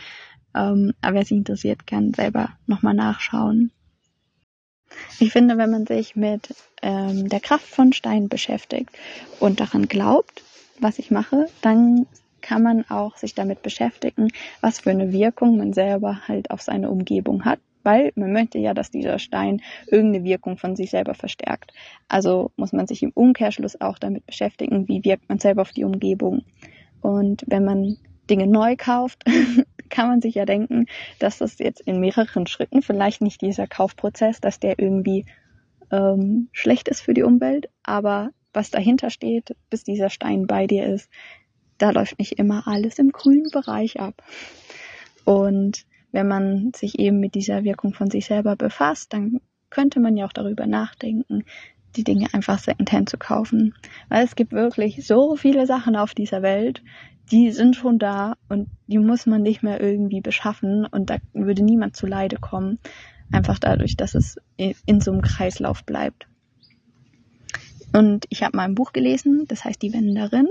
Ähm, 0.55 0.93
aber 1.01 1.15
wer 1.15 1.25
sich 1.25 1.39
interessiert, 1.39 1.87
kann 1.87 2.13
selber 2.13 2.59
nochmal 2.67 2.93
nachschauen. 2.93 3.73
Ich 5.19 5.33
finde, 5.33 5.57
wenn 5.57 5.71
man 5.71 5.87
sich 5.87 6.15
mit 6.15 6.55
ähm, 6.83 7.31
der 7.31 7.41
Kraft 7.41 7.65
von 7.65 7.95
Steinen 7.95 8.29
beschäftigt 8.29 8.91
und 9.41 9.61
daran 9.61 9.89
glaubt, 9.89 10.43
was 10.83 10.99
ich 10.99 11.11
mache, 11.11 11.47
dann 11.61 12.07
kann 12.41 12.63
man 12.63 12.85
auch 12.91 13.17
sich 13.17 13.35
damit 13.35 13.63
beschäftigen, 13.63 14.29
was 14.61 14.81
für 14.81 14.91
eine 14.91 15.13
Wirkung 15.13 15.57
man 15.57 15.73
selber 15.73 16.27
halt 16.27 16.51
auf 16.51 16.61
seine 16.61 16.91
Umgebung 16.91 17.45
hat 17.45 17.61
weil 17.83 18.13
man 18.15 18.33
möchte 18.33 18.59
ja, 18.59 18.75
dass 18.75 18.91
dieser 18.91 19.19
Stein 19.19 19.61
irgendeine 19.87 20.25
Wirkung 20.25 20.57
von 20.57 20.77
sich 20.77 20.91
selber 20.91 21.15
verstärkt. 21.15 21.73
Also 22.09 22.53
muss 22.57 22.73
man 22.73 22.87
sich 22.87 23.03
im 23.03 23.13
Umkehrschluss 23.15 23.81
auch 23.81 23.99
damit 23.99 24.27
beschäftigen, 24.27 24.89
wie 24.89 25.05
wirkt 25.05 25.29
man 25.29 25.39
selber 25.39 25.63
auf 25.63 25.73
die 25.73 25.85
Umgebung. 25.85 26.43
Und 27.01 27.45
wenn 27.47 27.65
man 27.65 27.97
Dinge 28.31 28.47
neu 28.47 28.77
kauft, 28.77 29.25
kann 29.91 30.09
man 30.09 30.21
sich 30.21 30.37
ja 30.37 30.45
denken, 30.45 30.87
dass 31.19 31.39
das 31.39 31.59
jetzt 31.59 31.81
in 31.81 32.01
mehreren 32.01 32.47
Schritten, 32.47 32.83
vielleicht 32.83 33.21
nicht 33.21 33.41
dieser 33.43 33.67
Kaufprozess, 33.67 34.41
dass 34.41 34.61
der 34.61 34.79
irgendwie 34.79 35.27
ähm, 35.91 36.49
schlecht 36.53 36.89
ist 36.89 37.01
für 37.01 37.15
die 37.15 37.25
Umwelt, 37.25 37.69
aber 37.83 38.31
was 38.53 38.71
dahinter 38.71 39.11
steht, 39.11 39.57
bis 39.71 39.85
dieser 39.85 40.11
Stein 40.11 40.47
bei 40.47 40.67
dir 40.67 40.87
ist, 40.87 41.11
da 41.79 41.91
läuft 41.91 42.19
nicht 42.19 42.39
immer 42.39 42.67
alles 42.67 42.99
im 42.99 43.11
grünen 43.11 43.51
Bereich 43.51 44.01
ab. 44.01 44.23
Und 45.25 45.85
wenn 46.13 46.29
man 46.29 46.73
sich 46.75 46.99
eben 46.99 47.19
mit 47.19 47.35
dieser 47.35 47.65
Wirkung 47.65 47.95
von 47.95 48.11
sich 48.11 48.27
selber 48.27 48.57
befasst, 48.57 49.13
dann 49.13 49.41
könnte 49.71 50.01
man 50.01 50.17
ja 50.17 50.27
auch 50.27 50.33
darüber 50.33 50.67
nachdenken, 50.67 51.45
die 51.97 52.05
Dinge 52.05 52.29
einfach 52.33 52.59
secondhand 52.59 53.09
zu 53.09 53.19
kaufen. 53.19 53.75
Weil 54.09 54.25
es 54.25 54.37
gibt 54.37 54.53
wirklich 54.53 55.07
so 55.07 55.37
viele 55.37 55.67
Sachen 55.67 55.97
auf 55.97 56.15
dieser 56.15 56.43
Welt, 56.43 56.83
die 57.31 57.51
sind 57.51 57.77
schon 57.77 57.99
da 57.99 58.37
und 58.49 58.69
die 58.87 58.99
muss 58.99 59.27
man 59.27 59.43
nicht 59.43 59.63
mehr 59.63 59.81
irgendwie 59.81 60.21
beschaffen 60.21 60.87
und 60.87 61.09
da 61.09 61.17
würde 61.33 61.63
niemand 61.63 61.97
zu 61.97 62.07
Leide 62.07 62.37
kommen. 62.37 62.79
Einfach 63.33 63.59
dadurch, 63.59 63.97
dass 63.97 64.15
es 64.15 64.37
in 64.59 65.01
so 65.01 65.13
einem 65.13 65.23
Kreislauf 65.23 65.85
bleibt. 65.85 66.27
Und 67.93 68.25
ich 68.31 68.43
habe 68.43 68.57
mal 68.57 68.65
ein 68.65 68.75
Buch 68.75 68.93
gelesen, 68.93 69.45
das 69.49 69.65
heißt 69.65 69.83
Die 69.83 69.93
Wenderin. 69.93 70.49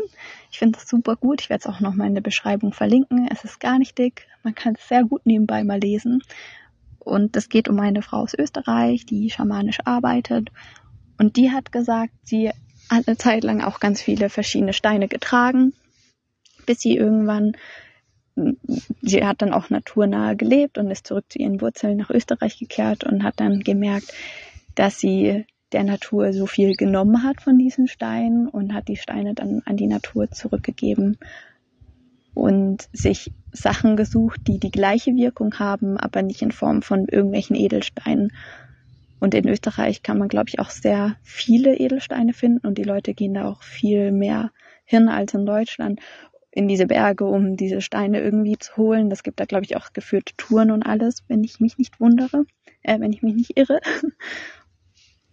Ich 0.52 0.60
finde 0.60 0.78
das 0.78 0.88
super 0.88 1.16
gut. 1.16 1.42
Ich 1.42 1.50
werde 1.50 1.62
es 1.62 1.74
auch 1.74 1.80
nochmal 1.80 2.08
in 2.08 2.14
der 2.14 2.22
Beschreibung 2.22 2.72
verlinken. 2.72 3.28
Es 3.32 3.44
ist 3.44 3.60
gar 3.60 3.80
nicht 3.80 3.98
dick. 3.98 4.28
Man 4.44 4.54
kann 4.54 4.76
es 4.76 4.88
sehr 4.88 5.04
gut 5.04 5.26
nebenbei 5.26 5.64
mal 5.64 5.80
lesen. 5.80 6.24
Und 7.00 7.36
es 7.36 7.50
geht 7.50 7.68
um 7.68 7.80
eine 7.80 8.04
Frau 8.04 8.18
aus 8.18 8.36
Österreich, 8.36 9.08
die 9.08 9.32
schamanisch 9.32 9.80
arbeitet. 9.86 10.50
Und 11.18 11.36
die 11.36 11.52
hat 11.52 11.72
gesagt, 11.72 12.14
sie 12.24 12.50
hat 12.90 13.08
eine 13.08 13.18
Zeit 13.18 13.44
lang 13.44 13.62
auch 13.62 13.80
ganz 13.80 14.02
viele 14.02 14.30
verschiedene 14.30 14.74
Steine 14.74 15.08
getragen, 15.08 15.74
bis 16.66 16.82
sie 16.82 16.96
irgendwann, 16.96 17.54
sie 19.02 19.26
hat 19.26 19.42
dann 19.42 19.54
auch 19.54 19.70
naturnahe 19.70 20.36
gelebt 20.36 20.78
und 20.78 20.92
ist 20.92 21.08
zurück 21.08 21.26
zu 21.30 21.40
ihren 21.40 21.60
Wurzeln 21.62 21.98
nach 21.98 22.12
Österreich 22.12 22.60
gekehrt 22.60 23.04
und 23.04 23.24
hat 23.24 23.40
dann 23.40 23.62
gemerkt, 23.62 24.14
dass 24.76 25.00
sie 25.00 25.46
der 25.72 25.84
Natur 25.84 26.34
so 26.34 26.46
viel 26.46 26.76
genommen 26.76 27.24
hat 27.24 27.42
von 27.42 27.58
diesen 27.58 27.88
Steinen 27.88 28.48
und 28.48 28.74
hat 28.74 28.88
die 28.88 28.98
Steine 28.98 29.34
dann 29.34 29.62
an 29.66 29.78
die 29.78 29.88
Natur 29.88 30.30
zurückgegeben 30.32 31.18
und 32.34 32.88
sich 32.94 33.32
Sachen 33.52 33.98
gesucht, 33.98 34.42
die 34.48 34.60
die 34.60 34.72
gleiche 34.72 35.16
Wirkung 35.16 35.60
haben, 35.60 35.98
aber 35.98 36.22
nicht 36.22 36.42
in 36.42 36.52
Form 36.52 36.82
von 36.82 37.08
irgendwelchen 37.08 37.56
Edelsteinen. 37.56 38.32
Und 39.20 39.36
in 39.36 39.48
Österreich 39.48 40.02
kann 40.02 40.18
man, 40.18 40.30
glaube 40.30 40.50
ich, 40.50 40.60
auch 40.60 40.70
sehr 40.70 41.16
viele 41.22 41.78
Edelsteine 41.78 42.34
finden 42.34 42.66
und 42.66 42.78
die 42.78 42.84
Leute 42.84 43.14
gehen 43.14 43.36
da 43.36 43.48
auch 43.48 43.62
viel 43.62 44.12
mehr 44.12 44.52
hin 44.86 45.10
als 45.10 45.34
in 45.34 45.46
Deutschland 45.46 46.00
in 46.52 46.68
diese 46.68 46.86
Berge, 46.86 47.26
um 47.26 47.56
diese 47.56 47.82
Steine 47.82 48.20
irgendwie 48.20 48.58
zu 48.58 48.76
holen. 48.76 49.10
Das 49.10 49.24
gibt 49.24 49.40
da, 49.40 49.46
glaube 49.46 49.66
ich, 49.66 49.78
auch 49.78 49.94
geführte 49.94 50.36
Touren 50.36 50.72
und 50.72 50.84
alles, 50.84 51.24
wenn 51.28 51.44
ich 51.44 51.60
mich 51.60 51.78
nicht 51.78 52.00
wundere, 52.00 52.46
äh, 52.84 53.00
wenn 53.00 53.14
ich 53.14 53.22
mich 53.22 53.36
nicht 53.36 53.58
irre. 53.58 53.80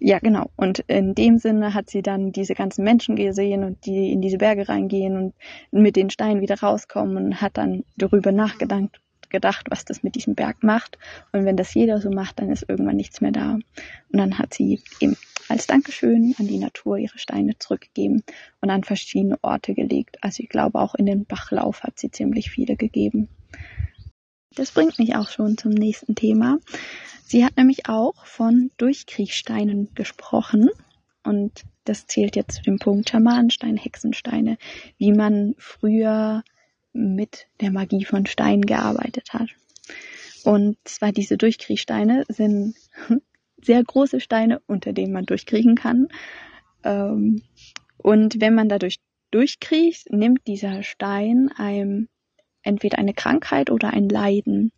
Ja, 0.01 0.21
genau. 0.21 0.51
Und 0.57 0.81
in 0.87 1.15
dem 1.15 1.39
Sinne 1.39 1.75
hat 1.75 1.91
sie 1.91 2.03
dann 2.03 2.31
diese 2.31 2.55
ganzen 2.55 2.85
Menschen 2.85 3.17
gesehen 3.17 3.65
und 3.65 3.85
die 3.85 4.13
in 4.13 4.21
diese 4.21 4.39
Berge 4.39 4.69
reingehen 4.69 5.17
und 5.17 5.35
mit 5.73 5.97
den 5.97 6.11
Steinen 6.11 6.41
wieder 6.41 6.61
rauskommen 6.61 7.17
und 7.17 7.41
hat 7.41 7.57
dann 7.57 7.85
darüber 7.97 8.31
nachgedacht, 8.31 9.01
gedacht, 9.29 9.67
was 9.71 9.85
das 9.85 10.03
mit 10.03 10.15
diesem 10.15 10.35
Berg 10.35 10.63
macht. 10.63 10.99
Und 11.33 11.45
wenn 11.45 11.57
das 11.57 11.75
jeder 11.75 12.01
so 12.01 12.11
macht, 12.11 12.39
dann 12.39 12.51
ist 12.51 12.65
irgendwann 12.69 12.97
nichts 12.97 13.21
mehr 13.21 13.33
da. 13.33 13.55
Und 13.55 13.65
dann 14.13 14.39
hat 14.39 14.55
sie 14.55 14.81
eben 15.01 15.17
als 15.49 15.67
Dankeschön 15.67 16.35
an 16.39 16.47
die 16.47 16.59
Natur 16.59 16.99
ihre 16.99 17.19
Steine 17.19 17.59
zurückgegeben 17.59 18.23
und 18.61 18.71
an 18.71 18.85
verschiedene 18.85 19.37
Orte 19.43 19.75
gelegt. 19.75 20.19
Also 20.23 20.43
ich 20.43 20.49
glaube 20.49 20.79
auch 20.79 20.95
in 20.95 21.07
den 21.07 21.25
Bachlauf 21.25 21.83
hat 21.83 21.99
sie 21.99 22.11
ziemlich 22.11 22.51
viele 22.51 22.77
gegeben. 22.77 23.29
Das 24.55 24.73
bringt 24.73 24.99
mich 24.99 25.15
auch 25.17 25.29
schon 25.29 25.57
zum 25.59 25.73
nächsten 25.73 26.15
Thema. 26.15 26.59
Sie 27.25 27.45
hat 27.45 27.57
nämlich 27.57 27.89
auch 27.89 28.25
von 28.25 28.71
Durchkriechsteinen 28.79 29.95
gesprochen 29.95 30.71
und 31.23 31.65
das 31.85 32.07
zählt 32.07 32.37
jetzt 32.37 32.57
zu 32.57 32.63
dem 32.63 32.79
Punkt 32.79 33.11
Schamanensteine, 33.11 33.79
Hexensteine, 33.79 34.57
wie 34.97 35.13
man 35.13 35.55
früher 35.59 36.43
mit 36.93 37.47
der 37.61 37.71
Magie 37.71 38.05
von 38.05 38.27
Steinen 38.27 38.63
gearbeitet 38.63 39.33
hat. 39.33 39.51
Und 40.45 40.77
zwar 40.85 41.13
diese 41.13 41.37
Durchkriechsteine 41.37 42.25
sind 42.29 42.75
sehr 43.63 43.83
große 43.83 44.21
Steine, 44.21 44.61
unter 44.67 44.93
denen 44.93 45.13
man 45.13 45.27
durchkriechen 45.27 45.75
kann. 45.75 46.09
Ähm, 46.85 47.43
und 47.99 48.41
wenn 48.41 48.55
man 48.55 48.69
dadurch 48.69 49.01
durchkriecht, 49.31 50.11
nimmt 50.11 50.47
dieser 50.47 50.83
Stein 50.83 51.51
einem 51.57 52.09
entweder 52.69 52.99
eine 52.99 53.15
Krankheit 53.15 53.71
oder 53.71 53.93
ein 53.93 54.09
Leiden. 54.09 54.73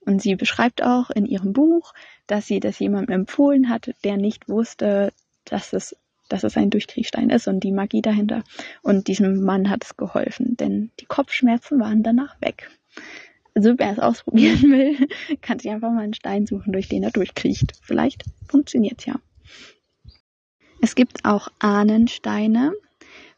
Und 0.00 0.22
sie 0.22 0.34
beschreibt 0.36 0.82
auch 0.82 1.10
in 1.10 1.26
ihrem 1.26 1.52
Buch, 1.52 1.92
dass 2.26 2.46
sie 2.46 2.60
das 2.60 2.78
jemandem 2.78 3.20
empfohlen 3.20 3.68
hat, 3.68 3.92
der 4.04 4.16
nicht 4.16 4.48
wusste, 4.48 5.12
dass 5.44 5.72
es, 5.72 5.96
dass 6.28 6.44
es 6.44 6.56
ein 6.56 6.70
Durchkriechstein 6.70 7.30
ist 7.30 7.48
und 7.48 7.60
die 7.60 7.72
Magie 7.72 8.02
dahinter. 8.02 8.42
Und 8.82 9.08
diesem 9.08 9.42
Mann 9.42 9.68
hat 9.68 9.84
es 9.84 9.96
geholfen, 9.96 10.56
denn 10.56 10.90
die 11.00 11.06
Kopfschmerzen 11.06 11.78
waren 11.78 12.02
danach 12.02 12.40
weg. 12.40 12.70
Also 13.54 13.74
wer 13.78 13.92
es 13.92 13.98
ausprobieren 13.98 14.62
will, 14.70 15.08
kann 15.40 15.58
sich 15.58 15.70
einfach 15.70 15.90
mal 15.90 16.04
einen 16.04 16.14
Stein 16.14 16.46
suchen, 16.46 16.72
durch 16.72 16.88
den 16.88 17.02
er 17.02 17.10
durchkriecht. 17.10 17.72
Vielleicht 17.82 18.24
funktioniert 18.48 19.00
es 19.00 19.06
ja. 19.06 19.20
Es 20.80 20.94
gibt 20.94 21.24
auch 21.24 21.48
Ahnensteine 21.58 22.74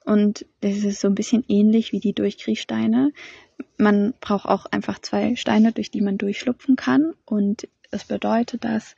und 0.04 0.44
das 0.60 0.78
ist 0.78 1.00
so 1.00 1.08
ein 1.08 1.14
bisschen 1.14 1.44
ähnlich 1.48 1.92
wie 1.92 2.00
die 2.00 2.14
Durchkriechsteine 2.14 3.12
man 3.76 4.14
braucht 4.20 4.46
auch 4.46 4.66
einfach 4.66 4.98
zwei 4.98 5.36
Steine, 5.36 5.72
durch 5.72 5.90
die 5.90 6.00
man 6.00 6.18
durchschlupfen 6.18 6.76
kann. 6.76 7.14
Und 7.24 7.68
es 7.90 8.04
bedeutet, 8.04 8.64
dass 8.64 8.96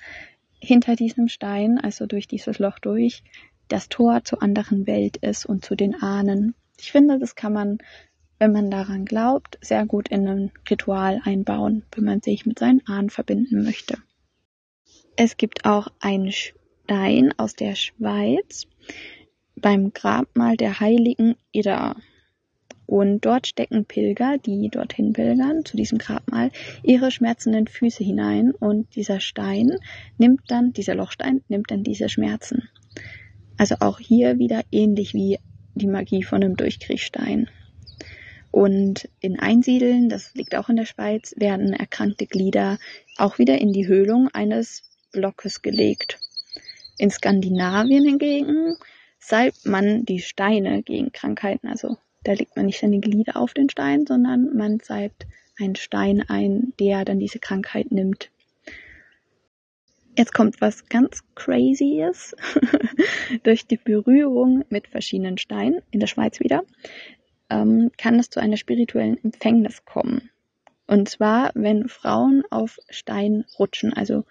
hinter 0.59 0.97
diesem 0.97 1.29
Stein, 1.29 1.79
also 1.79 2.07
durch 2.07 2.29
dieses 2.29 2.59
Loch 2.59 2.79
durch, 2.79 3.23
das 3.69 3.89
Tor 3.89 4.25
zur 4.25 4.43
anderen 4.43 4.87
Welt 4.87 5.17
ist 5.19 5.47
und 5.47 5.65
zu 5.65 5.77
den 5.77 6.03
Ahnen. 6.03 6.55
Ich 6.79 6.93
finde, 6.93 7.19
das 7.19 7.35
kann 7.35 7.53
man, 7.53 7.79
wenn 8.39 8.53
man 8.53 8.71
daran 8.71 9.05
glaubt, 9.05 9.59
sehr 9.61 9.87
gut 9.87 10.09
in 10.09 10.27
ein 10.27 10.51
Ritual 10.69 11.21
einbauen, 11.25 11.85
wenn 11.93 12.05
man 12.05 12.21
sich 12.21 12.47
mit 12.47 12.59
seinen 12.59 12.87
Ahnen 12.87 13.11
verbinden 13.11 13.63
möchte. 13.63 13.99
Es 15.17 15.37
gibt 15.37 15.67
auch 15.67 15.89
einen 16.01 16.33
Stein 16.33 17.35
aus 17.37 17.55
der 17.55 17.75
Schweiz 17.75 18.67
beim 19.55 19.93
Grabmal 19.93 20.57
der 20.57 20.81
heiligen 20.81 21.37
Ida. 21.53 21.97
Und 22.91 23.21
dort 23.21 23.47
stecken 23.47 23.85
Pilger, 23.85 24.37
die 24.45 24.69
dorthin 24.69 25.13
pilgern, 25.13 25.65
zu 25.65 25.77
diesem 25.77 25.99
Grabmal, 25.99 26.51
ihre 26.83 27.13
schmerzenden 27.13 27.69
Füße 27.69 28.03
hinein 28.03 28.51
und 28.51 28.97
dieser 28.97 29.21
Stein 29.21 29.77
nimmt 30.19 30.41
dann, 30.49 30.73
dieser 30.73 30.97
Lochstein 30.97 31.41
nimmt 31.47 31.71
dann 31.71 31.85
diese 31.85 32.09
Schmerzen. 32.09 32.69
Also 33.57 33.77
auch 33.79 34.01
hier 34.01 34.41
wieder 34.41 34.63
ähnlich 34.73 35.15
wie 35.15 35.39
die 35.77 35.87
Magie 35.87 36.25
von 36.25 36.43
einem 36.43 36.57
Durchkriechstein. 36.57 37.49
Und 38.51 39.09
in 39.21 39.39
Einsiedeln, 39.39 40.09
das 40.09 40.35
liegt 40.35 40.57
auch 40.57 40.69
in 40.69 40.75
der 40.75 40.85
Schweiz, 40.85 41.33
werden 41.37 41.73
erkrankte 41.73 42.27
Glieder 42.27 42.77
auch 43.19 43.39
wieder 43.39 43.57
in 43.59 43.73
die 43.73 43.87
Höhlung 43.87 44.31
eines 44.33 44.83
Blockes 45.13 45.63
gelegt. 45.63 46.19
In 46.99 47.13
Skandinavien 47.13 48.05
hingegen 48.05 48.75
salbt 49.21 49.65
man 49.65 50.05
die 50.07 50.19
Steine 50.19 50.83
gegen 50.83 51.13
Krankheiten. 51.13 51.69
Also 51.69 51.97
da 52.25 52.33
legt 52.33 52.57
man 52.57 52.67
nicht 52.67 52.81
seine 52.81 53.01
Glieder 53.01 53.37
auf 53.37 53.55
den 53.55 53.71
Stein, 53.71 54.07
sondern 54.07 54.57
man 54.57 54.81
salbt 54.81 55.27
einen 55.59 55.77
Stein 55.77 56.25
ein, 56.29 56.73
der 56.79 57.05
dann 57.05 57.19
diese 57.19 57.39
Krankheit 57.39 57.93
nimmt. 57.93 58.31
Jetzt 60.17 60.35
kommt 60.35 60.61
was 60.61 60.87
ganz 60.89 61.23
Crazyes. 61.35 62.35
Durch 63.43 63.67
die 63.67 63.77
Berührung 63.77 64.65
mit 64.69 64.89
verschiedenen 64.89 65.39
Steinen, 65.39 65.81
in 65.91 66.01
der 66.01 66.09
Schweiz 66.09 66.41
wieder, 66.41 66.63
ähm, 67.49 67.91
kann 67.97 68.19
es 68.19 68.29
zu 68.29 68.41
einer 68.41 68.57
spirituellen 68.57 69.23
Empfängnis 69.23 69.85
kommen. 69.85 70.31
Und 70.87 71.09
zwar, 71.09 71.53
wenn 71.55 71.89
Frauen 71.89 72.43
auf 72.51 72.79
Stein 72.91 73.45
rutschen, 73.59 73.93
also 73.93 74.25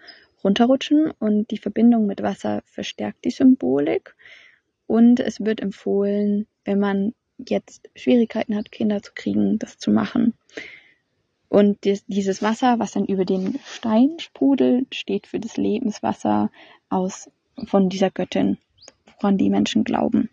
runterrutschen 0.44 1.10
und 1.18 1.50
die 1.50 1.58
Verbindung 1.58 2.06
mit 2.06 2.22
Wasser 2.22 2.62
verstärkt 2.66 3.24
die 3.24 3.30
Symbolik. 3.30 4.14
Und 4.86 5.20
es 5.20 5.40
wird 5.40 5.60
empfohlen, 5.60 6.46
wenn 6.64 6.78
man 6.78 7.14
jetzt 7.48 7.88
Schwierigkeiten 7.94 8.56
hat, 8.56 8.72
Kinder 8.72 9.02
zu 9.02 9.12
kriegen, 9.14 9.58
das 9.58 9.78
zu 9.78 9.90
machen. 9.90 10.34
Und 11.48 11.78
dieses 11.84 12.42
Wasser, 12.42 12.78
was 12.78 12.92
dann 12.92 13.06
über 13.06 13.24
den 13.24 13.58
Stein 13.66 14.18
sprudelt, 14.18 14.94
steht 14.94 15.26
für 15.26 15.40
das 15.40 15.56
Lebenswasser 15.56 16.50
aus 16.88 17.28
von 17.66 17.88
dieser 17.88 18.10
Göttin, 18.10 18.58
woran 19.16 19.36
die 19.36 19.50
Menschen 19.50 19.82
glauben. 19.82 20.30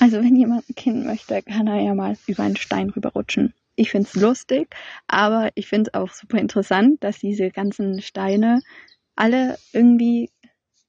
Also 0.00 0.16
wenn 0.18 0.34
jemand 0.34 0.68
ein 0.68 0.74
Kind 0.74 1.06
möchte, 1.06 1.42
kann 1.42 1.68
er 1.68 1.80
ja 1.80 1.94
mal 1.94 2.16
über 2.26 2.42
einen 2.42 2.56
Stein 2.56 2.90
rüberrutschen. 2.90 3.54
Ich 3.76 3.90
find's 3.90 4.14
lustig, 4.14 4.74
aber 5.06 5.50
ich 5.54 5.68
find's 5.68 5.94
auch 5.94 6.10
super 6.10 6.38
interessant, 6.38 7.04
dass 7.04 7.18
diese 7.18 7.50
ganzen 7.50 8.02
Steine 8.02 8.62
alle 9.14 9.58
irgendwie 9.72 10.30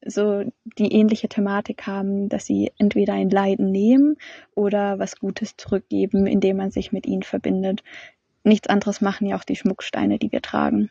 so 0.05 0.43
die 0.77 0.93
ähnliche 0.93 1.29
Thematik 1.29 1.85
haben, 1.87 2.29
dass 2.29 2.45
sie 2.45 2.71
entweder 2.77 3.13
ein 3.13 3.29
Leiden 3.29 3.71
nehmen 3.71 4.17
oder 4.55 4.99
was 4.99 5.17
Gutes 5.17 5.55
zurückgeben, 5.57 6.27
indem 6.27 6.57
man 6.57 6.71
sich 6.71 6.91
mit 6.91 7.05
ihnen 7.05 7.23
verbindet. 7.23 7.83
Nichts 8.43 8.67
anderes 8.67 9.01
machen 9.01 9.27
ja 9.27 9.35
auch 9.35 9.43
die 9.43 9.55
Schmucksteine, 9.55 10.17
die 10.17 10.31
wir 10.31 10.41
tragen. 10.41 10.89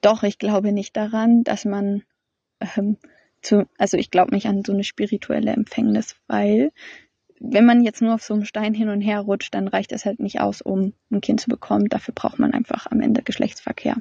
Doch 0.00 0.22
ich 0.22 0.38
glaube 0.38 0.72
nicht 0.72 0.96
daran, 0.96 1.42
dass 1.44 1.64
man 1.64 2.02
ähm, 2.60 2.96
zu, 3.42 3.66
also 3.78 3.96
ich 3.96 4.10
glaube 4.10 4.34
nicht 4.34 4.46
an 4.46 4.64
so 4.64 4.72
eine 4.72 4.84
spirituelle 4.84 5.52
Empfängnis, 5.52 6.16
weil 6.26 6.72
wenn 7.40 7.64
man 7.64 7.82
jetzt 7.82 8.02
nur 8.02 8.14
auf 8.14 8.22
so 8.22 8.34
einem 8.34 8.44
Stein 8.44 8.74
hin 8.74 8.88
und 8.88 9.00
her 9.00 9.20
rutscht, 9.20 9.54
dann 9.54 9.68
reicht 9.68 9.92
es 9.92 10.04
halt 10.04 10.18
nicht 10.18 10.40
aus, 10.40 10.60
um 10.60 10.92
ein 11.10 11.20
Kind 11.20 11.40
zu 11.40 11.48
bekommen. 11.48 11.88
Dafür 11.88 12.12
braucht 12.14 12.38
man 12.38 12.52
einfach 12.52 12.86
am 12.90 13.00
Ende 13.00 13.22
Geschlechtsverkehr. 13.22 13.96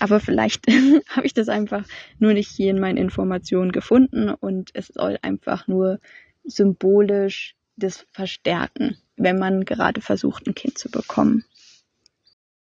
Aber 0.00 0.18
vielleicht 0.18 0.66
habe 1.08 1.26
ich 1.26 1.34
das 1.34 1.48
einfach 1.48 1.84
nur 2.18 2.32
nicht 2.32 2.50
hier 2.50 2.70
in 2.70 2.80
meinen 2.80 2.96
Informationen 2.96 3.70
gefunden 3.70 4.30
und 4.30 4.70
es 4.74 4.88
soll 4.88 5.18
einfach 5.22 5.68
nur 5.68 6.00
symbolisch 6.44 7.54
das 7.76 8.06
verstärken, 8.10 8.96
wenn 9.16 9.38
man 9.38 9.64
gerade 9.64 10.00
versucht, 10.00 10.46
ein 10.46 10.54
Kind 10.54 10.78
zu 10.78 10.90
bekommen. 10.90 11.44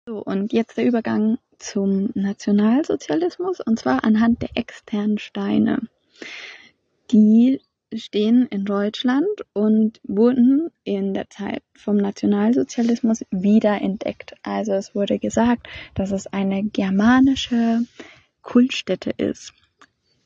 So, 0.07 0.23
und 0.23 0.53
jetzt 0.53 0.77
der 0.77 0.87
Übergang 0.87 1.39
zum 1.59 2.11
Nationalsozialismus 2.15 3.61
und 3.61 3.79
zwar 3.79 4.05
anhand 4.05 4.43
der 4.43 4.57
externen 4.57 5.19
Steine. 5.19 5.81
Die 7.11 7.61
stehen 7.97 8.47
in 8.49 8.65
Deutschland 8.65 9.27
und 9.53 10.01
wurden 10.05 10.71
in 10.85 11.15
der 11.15 11.31
Zeit 11.31 11.63
vom 11.75 11.97
Nationalsozialismus 11.97 13.25
wiederentdeckt. 13.31 14.35
Also 14.43 14.73
es 14.73 14.95
wurde 14.95 15.19
gesagt, 15.19 15.69
dass 15.95 16.11
es 16.11 16.27
eine 16.27 16.65
germanische 16.65 17.83
Kultstätte 18.43 19.11
ist. 19.11 19.53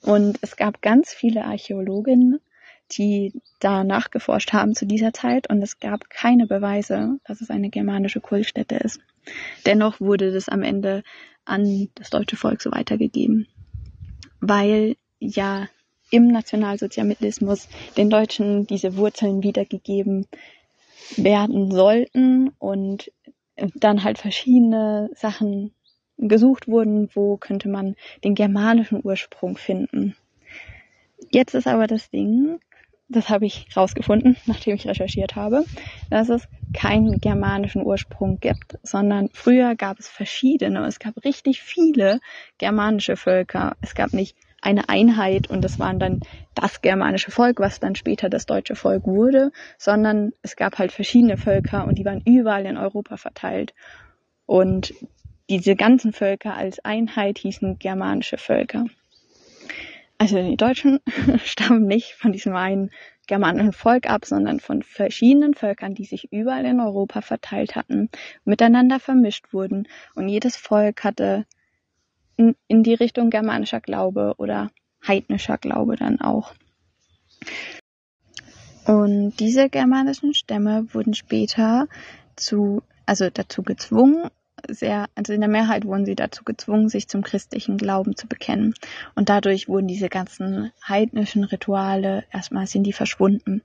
Und 0.02 0.38
es 0.42 0.56
gab 0.56 0.82
ganz 0.82 1.12
viele 1.12 1.44
Archäologinnen, 1.44 2.40
die 2.92 3.32
da 3.60 3.84
nachgeforscht 3.84 4.52
haben 4.52 4.74
zu 4.74 4.86
dieser 4.86 5.12
Zeit 5.12 5.50
und 5.50 5.62
es 5.62 5.78
gab 5.78 6.08
keine 6.08 6.46
Beweise, 6.46 7.18
dass 7.24 7.40
es 7.40 7.50
eine 7.50 7.70
germanische 7.70 8.20
Kultstätte 8.20 8.76
ist. 8.76 9.00
Dennoch 9.66 10.00
wurde 10.00 10.32
das 10.32 10.48
am 10.48 10.62
Ende 10.62 11.02
an 11.44 11.88
das 11.94 12.10
deutsche 12.10 12.36
Volk 12.36 12.62
so 12.62 12.70
weitergegeben, 12.70 13.46
weil 14.40 14.96
ja 15.18 15.68
im 16.10 16.28
Nationalsozialismus 16.28 17.68
den 17.96 18.10
Deutschen 18.10 18.66
diese 18.66 18.96
Wurzeln 18.96 19.42
wiedergegeben 19.42 20.26
werden 21.16 21.70
sollten 21.70 22.50
und 22.58 23.12
dann 23.74 24.04
halt 24.04 24.18
verschiedene 24.18 25.10
Sachen 25.14 25.72
gesucht 26.16 26.68
wurden, 26.68 27.08
wo 27.14 27.36
könnte 27.36 27.68
man 27.68 27.94
den 28.24 28.34
germanischen 28.34 29.00
Ursprung 29.04 29.56
finden. 29.56 30.16
Jetzt 31.30 31.54
ist 31.54 31.66
aber 31.66 31.86
das 31.86 32.10
Ding, 32.10 32.60
das 33.08 33.28
habe 33.28 33.46
ich 33.46 33.66
rausgefunden, 33.76 34.36
nachdem 34.46 34.74
ich 34.74 34.86
recherchiert 34.86 35.36
habe, 35.36 35.64
dass 36.10 36.28
es 36.28 36.48
keinen 36.72 37.20
germanischen 37.20 37.82
Ursprung 37.82 38.38
gibt, 38.40 38.78
sondern 38.82 39.30
früher 39.32 39.74
gab 39.74 39.98
es 39.98 40.08
verschiedene, 40.08 40.86
es 40.86 40.98
gab 40.98 41.24
richtig 41.24 41.62
viele 41.62 42.20
germanische 42.58 43.16
Völker. 43.16 43.76
Es 43.80 43.94
gab 43.94 44.12
nicht 44.12 44.36
eine 44.60 44.88
Einheit 44.88 45.48
und 45.48 45.62
das 45.62 45.78
waren 45.78 45.98
dann 45.98 46.20
das 46.54 46.80
germanische 46.80 47.30
Volk, 47.30 47.60
was 47.60 47.80
dann 47.80 47.94
später 47.94 48.28
das 48.28 48.46
deutsche 48.46 48.74
Volk 48.74 49.06
wurde, 49.06 49.52
sondern 49.78 50.32
es 50.42 50.56
gab 50.56 50.78
halt 50.78 50.92
verschiedene 50.92 51.36
Völker 51.36 51.86
und 51.86 51.98
die 51.98 52.04
waren 52.04 52.22
überall 52.24 52.66
in 52.66 52.76
Europa 52.76 53.16
verteilt. 53.16 53.74
Und 54.46 54.94
diese 55.48 55.76
ganzen 55.76 56.12
Völker 56.12 56.54
als 56.56 56.84
Einheit 56.84 57.38
hießen 57.38 57.78
germanische 57.78 58.38
Völker. 58.38 58.86
Also 60.18 60.42
die 60.42 60.56
Deutschen 60.56 60.98
stammen 61.44 61.86
nicht 61.86 62.14
von 62.14 62.32
diesem 62.32 62.56
einen 62.56 62.90
germanischen 63.28 63.72
Volk 63.72 64.10
ab, 64.10 64.24
sondern 64.24 64.58
von 64.58 64.82
verschiedenen 64.82 65.54
Völkern, 65.54 65.94
die 65.94 66.04
sich 66.04 66.32
überall 66.32 66.64
in 66.64 66.80
Europa 66.80 67.20
verteilt 67.20 67.76
hatten, 67.76 68.10
miteinander 68.44 68.98
vermischt 68.98 69.52
wurden. 69.52 69.86
Und 70.16 70.28
jedes 70.28 70.56
Volk 70.56 71.04
hatte 71.04 71.46
in, 72.38 72.54
in 72.68 72.82
die 72.82 72.94
Richtung 72.94 73.28
germanischer 73.28 73.80
Glaube 73.80 74.34
oder 74.38 74.70
heidnischer 75.06 75.58
Glaube 75.58 75.96
dann 75.96 76.20
auch. 76.20 76.54
Und 78.86 79.36
diese 79.38 79.68
germanischen 79.68 80.32
Stämme 80.32 80.86
wurden 80.94 81.12
später 81.12 81.88
zu, 82.36 82.82
also 83.04 83.28
dazu 83.28 83.62
gezwungen, 83.62 84.30
sehr, 84.66 85.06
also 85.14 85.32
in 85.32 85.40
der 85.40 85.50
Mehrheit 85.50 85.84
wurden 85.84 86.06
sie 86.06 86.16
dazu 86.16 86.42
gezwungen, 86.42 86.88
sich 86.88 87.08
zum 87.08 87.22
christlichen 87.22 87.76
Glauben 87.76 88.16
zu 88.16 88.26
bekennen. 88.26 88.74
Und 89.14 89.28
dadurch 89.28 89.68
wurden 89.68 89.88
diese 89.88 90.08
ganzen 90.08 90.72
heidnischen 90.86 91.44
Rituale, 91.44 92.24
erstmal 92.32 92.66
sind 92.66 92.84
die 92.84 92.92
verschwunden. 92.92 93.62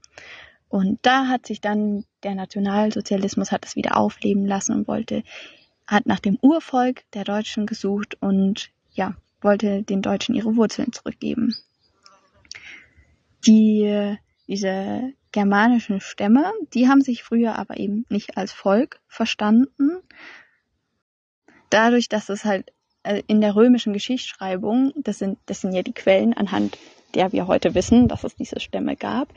Und 0.67 0.99
da 1.03 1.27
hat 1.27 1.45
sich 1.45 1.61
dann 1.61 2.03
der 2.23 2.35
Nationalsozialismus 2.35 3.51
hat 3.51 3.65
es 3.65 3.75
wieder 3.75 3.95
aufleben 3.97 4.45
lassen 4.45 4.73
und 4.73 4.87
wollte 4.87 5.23
hat 5.87 6.05
nach 6.05 6.19
dem 6.19 6.37
Urvolk 6.41 7.03
der 7.13 7.23
Deutschen 7.23 7.65
gesucht 7.65 8.17
und 8.21 8.69
ja, 8.93 9.15
wollte 9.41 9.83
den 9.83 10.01
Deutschen 10.01 10.35
ihre 10.35 10.55
Wurzeln 10.55 10.91
zurückgeben. 10.93 11.55
Die, 13.45 14.17
diese 14.47 15.13
germanischen 15.31 15.99
Stämme, 15.99 16.51
die 16.73 16.87
haben 16.87 17.01
sich 17.01 17.23
früher 17.23 17.57
aber 17.57 17.77
eben 17.77 18.05
nicht 18.09 18.37
als 18.37 18.53
Volk 18.53 19.01
verstanden. 19.07 19.99
Dadurch, 21.69 22.07
dass 22.07 22.29
es 22.29 22.45
halt 22.45 22.71
äh, 23.03 23.23
in 23.27 23.41
der 23.41 23.55
römischen 23.55 23.93
Geschichtsschreibung, 23.93 24.93
das 24.95 25.19
sind, 25.19 25.39
das 25.47 25.61
sind 25.61 25.73
ja 25.73 25.81
die 25.81 25.93
Quellen, 25.93 26.33
anhand 26.33 26.77
der 27.15 27.31
wir 27.31 27.47
heute 27.47 27.75
wissen, 27.75 28.07
dass 28.07 28.23
es 28.23 28.35
diese 28.35 28.59
Stämme 28.59 28.95
gab. 28.95 29.33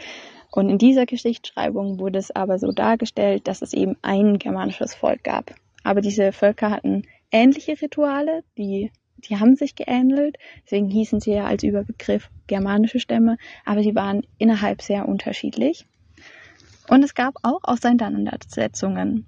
Und 0.51 0.71
in 0.71 0.79
dieser 0.79 1.07
Geschichtsschreibung 1.07 1.99
wurde 1.99 2.19
es 2.19 2.31
aber 2.31 2.59
so 2.59 2.73
dargestellt, 2.73 3.49
dass 3.49 3.63
es 3.63 3.73
eben 3.73 3.97
ein 4.03 4.39
germanisches 4.39 4.95
Volk 4.95 5.25
gab. 5.25 5.55
Aber 5.87 6.01
diese 6.01 6.33
Völker 6.33 6.71
hatten 6.71 7.05
ähnliche 7.31 7.81
Rituale, 7.81 8.43
die, 8.59 8.91
die 9.19 9.37
haben 9.37 9.55
sich 9.55 9.77
geähnelt, 9.77 10.37
deswegen 10.65 10.91
hießen 10.91 11.21
sie 11.21 11.31
ja 11.35 11.45
als 11.45 11.63
Überbegriff 11.63 12.29
germanische 12.49 12.99
Stämme, 12.99 13.37
aber 13.65 13.85
sie 13.85 13.95
waren 13.95 14.27
innerhalb 14.37 14.83
sehr 14.83 15.07
unterschiedlich. 15.07 15.87
Und 16.89 17.05
es 17.05 17.15
gab 17.15 17.37
auch 17.45 17.61
Auseinandersetzungen. 17.63 19.27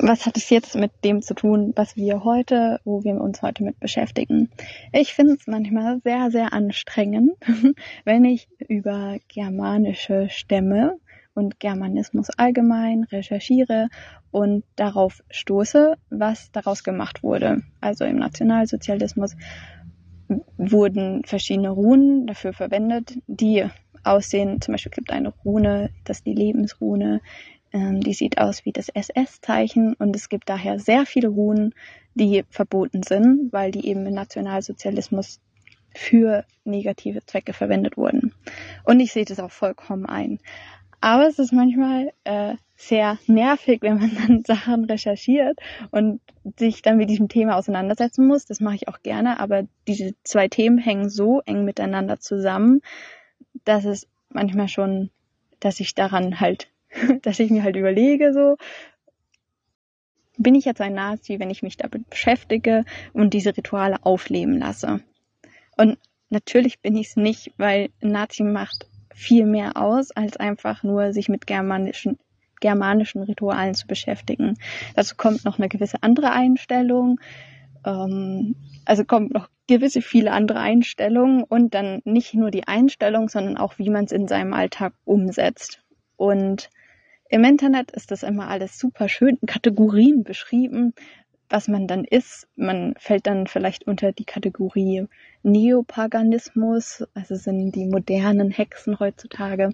Was 0.00 0.26
hat 0.26 0.36
es 0.36 0.50
jetzt 0.50 0.74
mit 0.74 0.90
dem 1.04 1.22
zu 1.22 1.34
tun, 1.34 1.72
was 1.76 1.94
wir 1.94 2.24
heute, 2.24 2.80
wo 2.82 3.04
wir 3.04 3.20
uns 3.20 3.40
heute 3.40 3.62
mit 3.62 3.78
beschäftigen? 3.78 4.50
Ich 4.92 5.14
finde 5.14 5.34
es 5.34 5.46
manchmal 5.46 6.00
sehr, 6.02 6.32
sehr 6.32 6.52
anstrengend, 6.52 7.34
wenn 8.04 8.24
ich 8.24 8.48
über 8.66 9.18
germanische 9.28 10.28
Stämme 10.28 10.98
und 11.34 11.60
Germanismus 11.60 12.30
allgemein 12.36 13.04
recherchiere 13.04 13.88
und 14.30 14.64
darauf 14.76 15.22
stoße, 15.30 15.96
was 16.10 16.52
daraus 16.52 16.84
gemacht 16.84 17.22
wurde. 17.22 17.62
Also 17.80 18.04
im 18.04 18.16
Nationalsozialismus 18.16 19.36
wurden 20.56 21.24
verschiedene 21.24 21.70
Runen 21.70 22.26
dafür 22.26 22.52
verwendet, 22.52 23.18
die 23.26 23.64
aussehen, 24.04 24.60
zum 24.60 24.72
Beispiel 24.72 24.92
gibt 24.92 25.12
eine 25.12 25.32
Rune, 25.44 25.90
das 26.04 26.18
ist 26.18 26.26
die 26.26 26.34
Lebensrune, 26.34 27.20
Ähm, 27.72 28.00
die 28.00 28.12
sieht 28.12 28.38
aus 28.38 28.64
wie 28.64 28.72
das 28.72 28.88
SS-Zeichen 28.90 29.94
und 29.94 30.14
es 30.14 30.28
gibt 30.28 30.48
daher 30.48 30.78
sehr 30.78 31.06
viele 31.06 31.28
Runen, 31.28 31.74
die 32.14 32.44
verboten 32.50 33.02
sind, 33.02 33.52
weil 33.52 33.70
die 33.70 33.86
eben 33.88 34.06
im 34.06 34.14
Nationalsozialismus 34.14 35.40
für 35.94 36.44
negative 36.64 37.24
Zwecke 37.24 37.52
verwendet 37.52 37.96
wurden. 37.96 38.34
Und 38.84 39.00
ich 39.00 39.12
sehe 39.12 39.24
das 39.24 39.40
auch 39.40 39.50
vollkommen 39.50 40.06
ein. 40.06 40.38
Aber 41.02 41.26
es 41.26 41.40
ist 41.40 41.52
manchmal 41.52 42.12
äh, 42.22 42.54
sehr 42.76 43.18
nervig, 43.26 43.82
wenn 43.82 43.98
man 43.98 44.14
dann 44.26 44.42
Sachen 44.44 44.84
recherchiert 44.84 45.58
und 45.90 46.20
sich 46.56 46.80
dann 46.80 46.96
mit 46.96 47.10
diesem 47.10 47.28
Thema 47.28 47.56
auseinandersetzen 47.56 48.24
muss. 48.26 48.46
Das 48.46 48.60
mache 48.60 48.76
ich 48.76 48.88
auch 48.88 49.02
gerne, 49.02 49.40
aber 49.40 49.64
diese 49.88 50.14
zwei 50.22 50.46
Themen 50.46 50.78
hängen 50.78 51.10
so 51.10 51.40
eng 51.40 51.64
miteinander 51.64 52.20
zusammen, 52.20 52.82
dass 53.64 53.84
es 53.84 54.06
manchmal 54.30 54.68
schon, 54.68 55.10
dass 55.58 55.80
ich 55.80 55.96
daran 55.96 56.38
halt, 56.38 56.68
dass 57.22 57.40
ich 57.40 57.50
mir 57.50 57.64
halt 57.64 57.74
überlege, 57.74 58.32
so, 58.32 58.56
bin 60.38 60.54
ich 60.54 60.64
jetzt 60.64 60.80
ein 60.80 60.94
Nazi, 60.94 61.40
wenn 61.40 61.50
ich 61.50 61.64
mich 61.64 61.76
damit 61.76 62.08
beschäftige 62.10 62.84
und 63.12 63.34
diese 63.34 63.56
Rituale 63.56 63.96
aufleben 64.04 64.56
lasse? 64.56 65.00
Und 65.76 65.98
natürlich 66.30 66.78
bin 66.78 66.96
ich 66.96 67.08
es 67.08 67.16
nicht, 67.16 67.52
weil 67.56 67.90
Nazi 68.00 68.44
macht 68.44 68.86
viel 69.14 69.46
mehr 69.46 69.76
aus, 69.76 70.10
als 70.10 70.36
einfach 70.36 70.82
nur 70.82 71.12
sich 71.12 71.28
mit 71.28 71.46
germanischen 71.46 72.18
germanischen 72.60 73.24
Ritualen 73.24 73.74
zu 73.74 73.86
beschäftigen. 73.86 74.56
Dazu 74.94 75.16
kommt 75.16 75.44
noch 75.44 75.58
eine 75.58 75.68
gewisse 75.68 76.02
andere 76.02 76.30
Einstellung, 76.32 77.20
ähm, 77.84 78.54
also 78.84 79.04
kommt 79.04 79.34
noch 79.34 79.48
gewisse 79.66 80.00
viele 80.00 80.32
andere 80.32 80.60
Einstellungen 80.60 81.44
und 81.44 81.74
dann 81.74 82.00
nicht 82.04 82.34
nur 82.34 82.50
die 82.50 82.66
Einstellung, 82.66 83.28
sondern 83.28 83.56
auch, 83.56 83.78
wie 83.78 83.90
man 83.90 84.04
es 84.04 84.12
in 84.12 84.28
seinem 84.28 84.54
Alltag 84.54 84.94
umsetzt. 85.04 85.82
Und 86.16 86.70
im 87.28 87.44
Internet 87.44 87.90
ist 87.90 88.10
das 88.10 88.22
immer 88.22 88.48
alles 88.48 88.78
super 88.78 89.08
schön 89.08 89.38
in 89.40 89.46
Kategorien 89.46 90.22
beschrieben, 90.22 90.94
was 91.52 91.68
man 91.68 91.86
dann 91.86 92.04
ist. 92.04 92.48
Man 92.56 92.94
fällt 92.98 93.26
dann 93.26 93.46
vielleicht 93.46 93.86
unter 93.86 94.12
die 94.12 94.24
Kategorie 94.24 95.06
Neopaganismus, 95.42 97.04
also 97.14 97.36
sind 97.36 97.72
die 97.72 97.86
modernen 97.86 98.50
Hexen 98.50 98.98
heutzutage. 98.98 99.70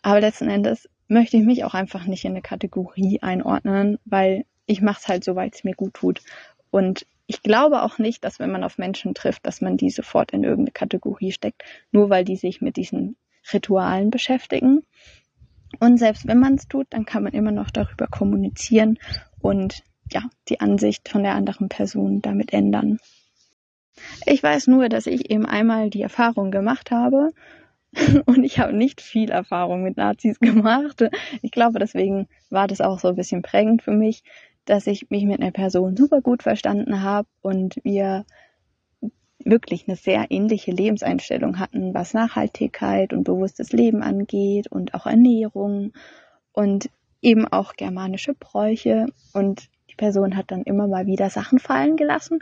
Aber 0.00 0.20
letzten 0.20 0.48
Endes 0.48 0.88
möchte 1.08 1.36
ich 1.36 1.44
mich 1.44 1.64
auch 1.64 1.74
einfach 1.74 2.06
nicht 2.06 2.24
in 2.24 2.32
eine 2.32 2.42
Kategorie 2.42 3.20
einordnen, 3.20 3.98
weil 4.06 4.46
ich 4.66 4.80
mache 4.80 5.00
es 5.02 5.08
halt 5.08 5.22
so, 5.22 5.36
weil 5.36 5.50
es 5.50 5.64
mir 5.64 5.74
gut 5.74 5.94
tut. 5.94 6.22
Und 6.70 7.06
ich 7.26 7.42
glaube 7.42 7.82
auch 7.82 7.98
nicht, 7.98 8.24
dass 8.24 8.38
wenn 8.38 8.50
man 8.50 8.64
auf 8.64 8.78
Menschen 8.78 9.14
trifft, 9.14 9.46
dass 9.46 9.60
man 9.60 9.76
die 9.76 9.90
sofort 9.90 10.32
in 10.32 10.44
irgendeine 10.44 10.72
Kategorie 10.72 11.32
steckt, 11.32 11.62
nur 11.90 12.08
weil 12.08 12.24
die 12.24 12.36
sich 12.36 12.62
mit 12.62 12.76
diesen 12.76 13.16
Ritualen 13.52 14.10
beschäftigen. 14.10 14.82
Und 15.78 15.98
selbst 15.98 16.26
wenn 16.26 16.38
man 16.38 16.54
es 16.54 16.68
tut, 16.68 16.86
dann 16.90 17.04
kann 17.04 17.22
man 17.22 17.32
immer 17.32 17.52
noch 17.52 17.70
darüber 17.70 18.06
kommunizieren 18.06 18.98
und 19.40 19.82
ja, 20.12 20.22
die 20.48 20.60
Ansicht 20.60 21.08
von 21.08 21.22
der 21.22 21.34
anderen 21.34 21.68
Person 21.68 22.22
damit 22.22 22.52
ändern. 22.52 22.98
Ich 24.26 24.42
weiß 24.42 24.68
nur, 24.68 24.88
dass 24.88 25.06
ich 25.06 25.30
eben 25.30 25.46
einmal 25.46 25.90
die 25.90 26.02
Erfahrung 26.02 26.50
gemacht 26.50 26.90
habe 26.90 27.30
und 28.26 28.44
ich 28.44 28.58
habe 28.58 28.72
nicht 28.72 29.00
viel 29.00 29.30
Erfahrung 29.30 29.82
mit 29.82 29.96
Nazis 29.96 30.40
gemacht. 30.40 31.04
Ich 31.42 31.50
glaube, 31.50 31.78
deswegen 31.78 32.28
war 32.50 32.66
das 32.66 32.80
auch 32.80 32.98
so 32.98 33.08
ein 33.08 33.16
bisschen 33.16 33.42
prägend 33.42 33.82
für 33.82 33.92
mich, 33.92 34.22
dass 34.64 34.86
ich 34.86 35.10
mich 35.10 35.24
mit 35.24 35.40
einer 35.40 35.50
Person 35.50 35.96
super 35.96 36.20
gut 36.20 36.42
verstanden 36.42 37.02
habe 37.02 37.28
und 37.42 37.76
wir 37.82 38.24
wirklich 39.44 39.88
eine 39.88 39.96
sehr 39.96 40.26
ähnliche 40.30 40.70
Lebenseinstellung 40.70 41.58
hatten, 41.58 41.94
was 41.94 42.14
Nachhaltigkeit 42.14 43.12
und 43.12 43.24
bewusstes 43.24 43.72
Leben 43.72 44.02
angeht 44.02 44.68
und 44.68 44.94
auch 44.94 45.06
Ernährung 45.06 45.92
und 46.52 46.88
eben 47.20 47.46
auch 47.48 47.74
germanische 47.74 48.34
Bräuche. 48.34 49.06
Und 49.32 49.68
die 49.92 49.96
Person 49.96 50.36
hat 50.36 50.50
dann 50.50 50.62
immer 50.62 50.88
mal 50.88 51.06
wieder 51.06 51.30
Sachen 51.30 51.58
fallen 51.58 51.96
gelassen, 51.96 52.40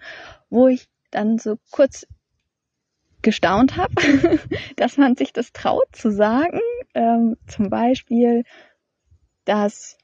wo 0.48 0.68
ich 0.68 0.88
dann 1.10 1.38
so 1.38 1.58
kurz 1.70 2.06
gestaunt 3.22 3.76
habe, 3.76 3.92
dass 4.76 4.96
man 4.96 5.16
sich 5.16 5.32
das 5.32 5.52
traut 5.52 5.88
zu 5.92 6.10
sagen. 6.10 6.60
Ähm, 6.94 7.36
zum 7.46 7.68
Beispiel, 7.68 8.44
dass 9.44 9.98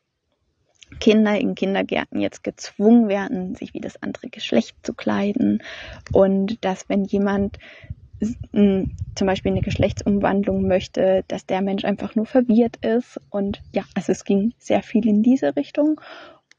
Kinder 1.00 1.38
in 1.38 1.54
Kindergärten 1.54 2.20
jetzt 2.20 2.44
gezwungen 2.44 3.08
werden, 3.08 3.54
sich 3.54 3.74
wie 3.74 3.80
das 3.80 4.02
andere 4.02 4.28
Geschlecht 4.28 4.76
zu 4.82 4.92
kleiden. 4.94 5.62
Und 6.12 6.64
dass 6.64 6.88
wenn 6.88 7.04
jemand 7.04 7.58
zum 9.14 9.26
Beispiel 9.26 9.52
eine 9.52 9.60
Geschlechtsumwandlung 9.60 10.66
möchte, 10.66 11.22
dass 11.28 11.44
der 11.44 11.60
Mensch 11.60 11.84
einfach 11.84 12.14
nur 12.14 12.24
verwirrt 12.24 12.76
ist. 12.84 13.20
Und 13.28 13.60
ja, 13.72 13.84
also 13.94 14.12
es 14.12 14.24
ging 14.24 14.54
sehr 14.58 14.82
viel 14.82 15.06
in 15.06 15.22
diese 15.22 15.54
Richtung 15.54 16.00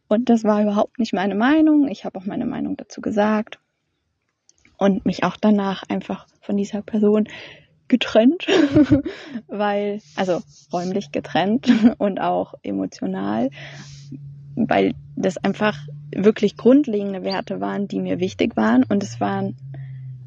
und 0.08 0.30
das 0.30 0.44
war 0.44 0.62
überhaupt 0.62 1.00
nicht 1.00 1.14
meine 1.14 1.36
Meinung. 1.36 1.88
Ich 1.88 2.06
habe 2.06 2.20
auch 2.20 2.26
meine 2.26 2.46
Meinung 2.46 2.78
dazu 2.78 3.02
gesagt 3.02 3.60
und 4.78 5.06
mich 5.06 5.24
auch 5.24 5.38
danach 5.38 5.84
einfach 5.90 6.28
von 6.42 6.58
dieser 6.58 6.82
Person 6.82 7.28
getrennt, 7.88 8.48
weil, 9.48 10.02
also 10.16 10.42
räumlich 10.72 11.12
getrennt 11.12 11.72
und 11.98 12.20
auch 12.20 12.54
emotional, 12.64 13.50
weil 14.56 14.94
das 15.16 15.38
einfach 15.38 15.78
wirklich 16.16 16.58
grundlegende 16.58 17.24
Werte 17.24 17.60
waren, 17.60 17.88
die 17.88 18.00
mir 18.00 18.20
wichtig 18.20 18.56
waren 18.56 18.84
und 18.84 19.04
es 19.04 19.20
waren, 19.20 19.56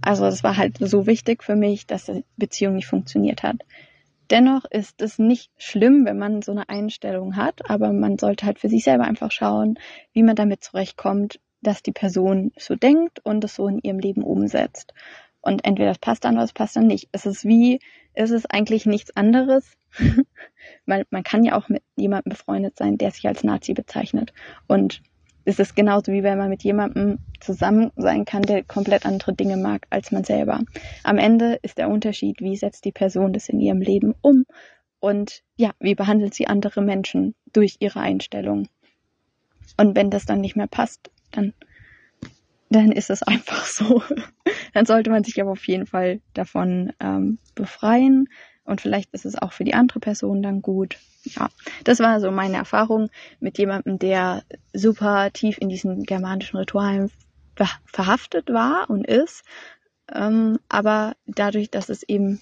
also 0.00 0.26
es 0.26 0.42
war 0.42 0.56
halt 0.56 0.78
so 0.80 1.06
wichtig 1.06 1.42
für 1.42 1.56
mich, 1.56 1.86
dass 1.86 2.06
die 2.06 2.24
Beziehung 2.36 2.74
nicht 2.74 2.86
funktioniert 2.86 3.42
hat. 3.42 3.56
Dennoch 4.30 4.64
ist 4.70 5.02
es 5.02 5.18
nicht 5.18 5.50
schlimm, 5.58 6.04
wenn 6.04 6.18
man 6.18 6.42
so 6.42 6.52
eine 6.52 6.68
Einstellung 6.68 7.36
hat, 7.36 7.68
aber 7.68 7.92
man 7.92 8.16
sollte 8.16 8.46
halt 8.46 8.60
für 8.60 8.68
sich 8.68 8.84
selber 8.84 9.04
einfach 9.04 9.32
schauen, 9.32 9.78
wie 10.12 10.22
man 10.22 10.36
damit 10.36 10.62
zurechtkommt, 10.62 11.40
dass 11.62 11.82
die 11.82 11.92
Person 11.92 12.52
so 12.56 12.76
denkt 12.76 13.18
und 13.24 13.42
es 13.44 13.56
so 13.56 13.66
in 13.66 13.80
ihrem 13.80 13.98
Leben 13.98 14.22
umsetzt. 14.22 14.94
Und 15.40 15.64
entweder 15.64 15.90
es 15.90 15.98
passt 15.98 16.24
dann 16.24 16.34
oder 16.34 16.44
es 16.44 16.52
passt 16.52 16.76
dann 16.76 16.86
nicht. 16.86 17.08
Es 17.12 17.26
ist 17.26 17.44
wie, 17.44 17.80
es 18.12 18.30
ist 18.30 18.52
eigentlich 18.52 18.86
nichts 18.86 19.16
anderes. 19.16 19.76
Weil 20.86 21.06
man 21.10 21.22
kann 21.22 21.44
ja 21.44 21.56
auch 21.56 21.68
mit 21.68 21.82
jemandem 21.96 22.30
befreundet 22.30 22.76
sein, 22.76 22.98
der 22.98 23.10
sich 23.10 23.26
als 23.26 23.42
Nazi 23.42 23.72
bezeichnet. 23.72 24.32
Und 24.68 25.02
es 25.44 25.59
ist 25.59 25.74
genauso 25.74 26.12
wie 26.12 26.22
wenn 26.22 26.38
man 26.38 26.50
mit 26.50 26.62
jemandem 26.62 27.18
zusammen 27.40 27.90
sein 27.96 28.24
kann, 28.24 28.42
der 28.42 28.62
komplett 28.62 29.07
andere 29.07 29.33
Dinge 29.33 29.57
mag 29.57 29.87
als 29.90 30.12
man 30.12 30.24
selber. 30.24 30.61
Am 31.03 31.18
Ende 31.18 31.59
ist 31.62 31.79
der 31.79 31.88
Unterschied, 31.88 32.40
wie 32.40 32.57
setzt 32.57 32.85
die 32.85 32.92
Person 32.92 33.33
das 33.33 33.48
in 33.48 33.61
ihrem 33.61 33.81
Leben 33.81 34.14
um 34.20 34.44
und 35.00 35.42
ja, 35.57 35.72
wie 35.81 35.94
behandelt 35.94 36.35
sie 36.35 36.46
andere 36.46 36.83
Menschen 36.83 37.35
durch 37.53 37.76
ihre 37.81 38.00
Einstellung. 38.00 38.68
Und 39.76 39.96
wenn 39.96 40.11
das 40.11 40.26
dann 40.26 40.40
nicht 40.40 40.57
mehr 40.57 40.66
passt, 40.66 41.11
dann, 41.31 41.55
dann 42.68 42.92
ist 42.92 43.11
es 43.11 43.22
einfach 43.22 43.64
so. 43.64 44.03
dann 44.74 44.87
sollte 44.87 45.11
man 45.11 45.24
sich 45.24 45.40
aber 45.40 45.53
auf 45.53 45.66
jeden 45.66 45.87
Fall 45.87 46.20
davon 46.35 46.92
ähm, 47.00 47.38
befreien. 47.55 48.29
Und 48.64 48.80
vielleicht 48.80 49.12
ist 49.12 49.24
es 49.24 49.36
auch 49.36 49.52
für 49.52 49.64
die 49.64 49.74
andere 49.74 50.00
Person 50.00 50.42
dann 50.42 50.62
gut. 50.62 50.98
Ja, 51.24 51.48
das 51.84 51.98
war 51.98 52.20
so 52.20 52.30
meine 52.30 52.56
Erfahrung 52.56 53.10
mit 53.40 53.58
jemandem, 53.58 53.98
der 53.98 54.42
super 54.72 55.30
tief 55.32 55.58
in 55.58 55.68
diesen 55.68 56.04
germanischen 56.04 56.56
Ritualen 56.56 57.10
verhaftet 57.84 58.48
war 58.48 58.88
und 58.88 59.06
ist. 59.06 59.42
Ähm, 60.12 60.58
aber 60.68 61.14
dadurch, 61.26 61.70
dass 61.70 61.88
es 61.88 62.02
eben 62.02 62.40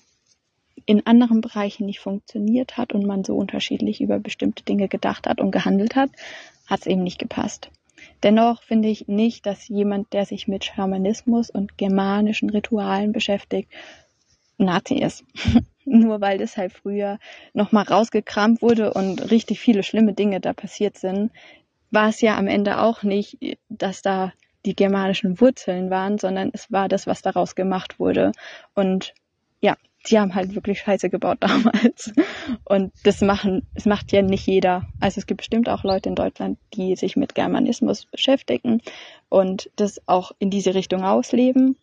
in 0.87 1.07
anderen 1.07 1.41
Bereichen 1.41 1.87
nicht 1.87 2.01
funktioniert 2.01 2.77
hat 2.77 2.93
und 2.93 3.05
man 3.05 3.25
so 3.25 3.37
unterschiedlich 3.37 4.01
über 4.01 4.19
bestimmte 4.19 4.65
Dinge 4.65 4.89
gedacht 4.89 5.27
hat 5.27 5.41
und 5.41 5.51
gehandelt 5.51 5.97
hat, 5.97 6.11
hat 6.67 6.81
es 6.81 6.87
eben 6.87 7.03
nicht 7.03 7.19
gepasst. 7.19 7.71
Dennoch 8.23 8.63
finde 8.63 8.89
ich 8.89 9.09
nicht, 9.09 9.45
dass 9.45 9.69
jemand, 9.69 10.13
der 10.13 10.25
sich 10.25 10.49
mit 10.49 10.65
Schamanismus 10.65 11.51
und 11.51 11.77
germanischen 11.77 12.51
Ritualen 12.51 13.13
beschäftigt, 13.13 13.71
Nazi 14.57 14.95
ist. 14.95 15.25
Nur 15.89 16.21
weil 16.21 16.39
das 16.39 16.57
halt 16.57 16.73
früher 16.73 17.19
nochmal 17.55 17.85
rausgekramt 17.85 18.61
wurde 18.61 18.93
und 18.93 19.31
richtig 19.31 19.59
viele 19.61 19.83
schlimme 19.83 20.13
Dinge 20.13 20.41
da 20.41 20.53
passiert 20.53 20.99
sind, 20.99 21.33
war 21.91 22.09
es 22.09 22.21
ja 22.21 22.37
am 22.37 22.47
Ende 22.47 22.81
auch 22.81 23.03
nicht, 23.03 23.39
dass 23.71 24.03
da 24.03 24.33
die 24.67 24.77
germanischen 24.77 25.41
Wurzeln 25.41 25.89
waren, 25.89 26.19
sondern 26.19 26.51
es 26.53 26.71
war 26.71 26.89
das, 26.89 27.07
was 27.07 27.23
daraus 27.23 27.55
gemacht 27.55 27.99
wurde. 27.99 28.33
Und 28.75 29.15
ja, 29.61 29.77
die 30.11 30.19
haben 30.19 30.35
halt 30.35 30.55
wirklich 30.55 30.81
Scheiße 30.81 31.09
gebaut 31.09 31.39
damals. 31.41 32.13
Und 32.65 32.93
das 33.05 33.23
machen, 33.23 33.67
das 33.75 33.87
macht 33.87 34.13
ja 34.13 34.21
nicht 34.21 34.47
jeder. 34.47 34.87
Also 35.01 35.21
es 35.21 35.27
gibt 35.27 35.39
bestimmt 35.39 35.71
auch 35.71 35.85
Leute 35.85 36.11
in 36.11 36.15
Deutschland, 36.15 36.59
die 36.75 36.97
sich 36.97 37.17
mit 37.17 37.35
Germanismus 37.35 38.05
beschäftigen 38.05 38.83
und 39.31 39.71
das 39.77 40.01
auch 40.07 40.33
in 40.39 40.51
diese 40.51 40.75
Richtung 40.75 41.03
ausleben. 41.05 41.77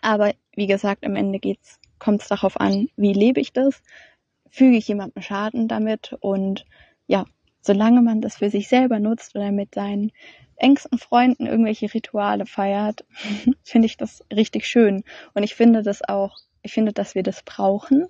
Aber 0.00 0.32
wie 0.54 0.66
gesagt, 0.66 1.04
am 1.04 1.16
Ende 1.16 1.38
geht's, 1.38 1.80
kommt 1.98 2.22
es 2.22 2.28
darauf 2.28 2.60
an, 2.60 2.88
wie 2.96 3.12
lebe 3.12 3.40
ich 3.40 3.52
das? 3.52 3.82
Füge 4.50 4.76
ich 4.76 4.88
jemandem 4.88 5.22
Schaden 5.22 5.68
damit? 5.68 6.16
Und 6.20 6.64
ja, 7.06 7.24
solange 7.60 8.02
man 8.02 8.20
das 8.20 8.36
für 8.36 8.50
sich 8.50 8.68
selber 8.68 8.98
nutzt 8.98 9.34
oder 9.34 9.52
mit 9.52 9.74
seinen 9.74 10.12
engsten 10.56 10.98
Freunden 10.98 11.46
irgendwelche 11.46 11.92
Rituale 11.92 12.46
feiert, 12.46 13.04
finde 13.62 13.86
ich 13.86 13.96
das 13.96 14.24
richtig 14.32 14.66
schön. 14.66 15.04
Und 15.34 15.42
ich 15.42 15.54
finde 15.54 15.82
das 15.82 16.02
auch 16.02 16.36
ich 16.66 16.72
finde, 16.72 16.92
dass 16.92 17.14
wir 17.14 17.22
das 17.22 17.42
brauchen, 17.42 18.08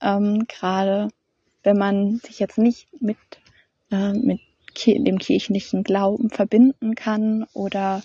ähm, 0.00 0.46
gerade 0.46 1.08
wenn 1.62 1.78
man 1.78 2.18
sich 2.18 2.38
jetzt 2.38 2.58
nicht 2.58 2.88
mit 3.00 3.16
äh, 3.90 4.12
mit 4.12 4.40
dem 4.86 5.18
kirchlichen 5.18 5.82
Glauben 5.82 6.28
verbinden 6.28 6.94
kann 6.94 7.46
oder 7.54 8.02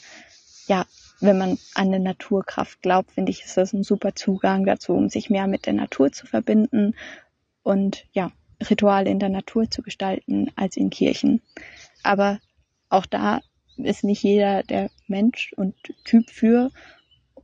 ja, 0.68 0.86
wenn 1.22 1.38
man 1.38 1.52
an 1.76 1.88
eine 1.88 2.00
Naturkraft 2.00 2.82
glaubt, 2.82 3.12
finde 3.12 3.32
ich, 3.32 3.44
ist 3.44 3.56
das 3.58 3.74
ein 3.74 3.84
super 3.84 4.16
Zugang 4.16 4.66
dazu, 4.66 4.94
um 4.94 5.10
sich 5.10 5.30
mehr 5.30 5.48
mit 5.48 5.66
der 5.66 5.74
Natur 5.74 6.12
zu 6.12 6.26
verbinden 6.28 6.96
und 7.64 8.06
ja, 8.12 8.32
Rituale 8.70 9.10
in 9.10 9.20
der 9.20 9.30
Natur 9.30 9.70
zu 9.70 9.82
gestalten 9.82 10.52
als 10.56 10.78
in 10.78 10.90
Kirchen. 10.90 11.42
Aber 12.04 12.40
auch 12.90 13.06
da 13.06 13.42
ist 13.78 14.04
nicht 14.04 14.24
jeder 14.24 14.64
der 14.64 14.90
Mensch 15.08 15.54
und 15.56 15.76
Typ 16.04 16.30
für. 16.30 16.72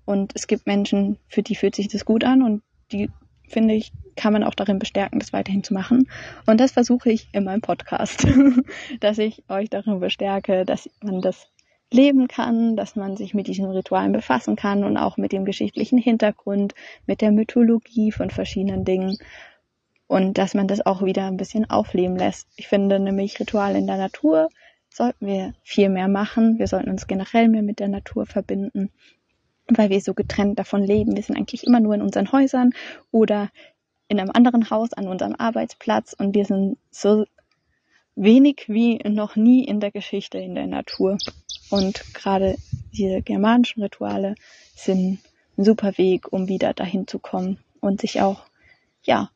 Und 0.05 0.33
es 0.35 0.47
gibt 0.47 0.67
Menschen, 0.67 1.17
für 1.27 1.43
die 1.43 1.55
fühlt 1.55 1.75
sich 1.75 1.87
das 1.87 2.05
gut 2.05 2.23
an 2.23 2.41
und 2.41 2.63
die, 2.91 3.09
finde 3.47 3.73
ich, 3.73 3.91
kann 4.15 4.33
man 4.33 4.43
auch 4.43 4.55
darin 4.55 4.79
bestärken, 4.79 5.19
das 5.19 5.33
weiterhin 5.33 5.63
zu 5.63 5.73
machen. 5.73 6.09
Und 6.45 6.59
das 6.59 6.71
versuche 6.71 7.11
ich 7.11 7.27
in 7.33 7.43
meinem 7.43 7.61
Podcast, 7.61 8.25
dass 8.99 9.17
ich 9.17 9.43
euch 9.49 9.69
darin 9.69 9.99
bestärke, 9.99 10.65
dass 10.65 10.89
man 11.01 11.21
das 11.21 11.47
leben 11.91 12.27
kann, 12.27 12.75
dass 12.75 12.95
man 12.95 13.15
sich 13.15 13.33
mit 13.33 13.47
diesen 13.47 13.65
Ritualen 13.65 14.11
befassen 14.11 14.55
kann 14.55 14.83
und 14.83 14.97
auch 14.97 15.17
mit 15.17 15.31
dem 15.31 15.45
geschichtlichen 15.45 15.97
Hintergrund, 15.97 16.75
mit 17.05 17.21
der 17.21 17.31
Mythologie 17.31 18.11
von 18.11 18.29
verschiedenen 18.29 18.83
Dingen 18.83 19.17
und 20.07 20.37
dass 20.37 20.53
man 20.53 20.67
das 20.67 20.85
auch 20.85 21.03
wieder 21.03 21.25
ein 21.25 21.37
bisschen 21.37 21.69
aufleben 21.69 22.17
lässt. 22.17 22.47
Ich 22.55 22.67
finde 22.67 22.99
nämlich 22.99 23.39
Rituale 23.39 23.77
in 23.77 23.87
der 23.87 23.97
Natur 23.97 24.49
sollten 24.89 25.27
wir 25.27 25.53
viel 25.63 25.89
mehr 25.89 26.07
machen. 26.07 26.59
Wir 26.59 26.67
sollten 26.67 26.89
uns 26.89 27.07
generell 27.07 27.47
mehr 27.49 27.61
mit 27.61 27.79
der 27.79 27.87
Natur 27.87 28.25
verbinden, 28.25 28.89
weil 29.67 29.89
wir 29.89 30.01
so 30.01 30.13
getrennt 30.13 30.57
davon 30.59 30.83
leben. 30.83 31.15
Wir 31.15 31.23
sind 31.23 31.37
eigentlich 31.37 31.65
immer 31.65 31.79
nur 31.79 31.93
in 31.93 32.01
unseren 32.01 32.31
Häusern 32.31 32.71
oder 33.11 33.49
in 34.07 34.19
einem 34.19 34.31
anderen 34.31 34.69
Haus 34.69 34.93
an 34.93 35.07
unserem 35.07 35.35
Arbeitsplatz 35.37 36.13
und 36.17 36.33
wir 36.33 36.45
sind 36.45 36.77
so 36.89 37.25
wenig 38.15 38.65
wie 38.67 38.97
noch 39.07 39.35
nie 39.35 39.63
in 39.63 39.79
der 39.79 39.91
Geschichte 39.91 40.39
in 40.39 40.55
der 40.55 40.67
Natur. 40.67 41.17
Und 41.69 42.13
gerade 42.13 42.55
diese 42.93 43.21
germanischen 43.21 43.83
Rituale 43.83 44.35
sind 44.75 45.19
ein 45.57 45.63
super 45.63 45.97
Weg, 45.97 46.31
um 46.31 46.47
wieder 46.47 46.73
dahin 46.73 47.07
zu 47.07 47.19
kommen 47.19 47.59
und 47.81 48.01
sich 48.01 48.21
auch, 48.21 48.43
ja, 49.03 49.29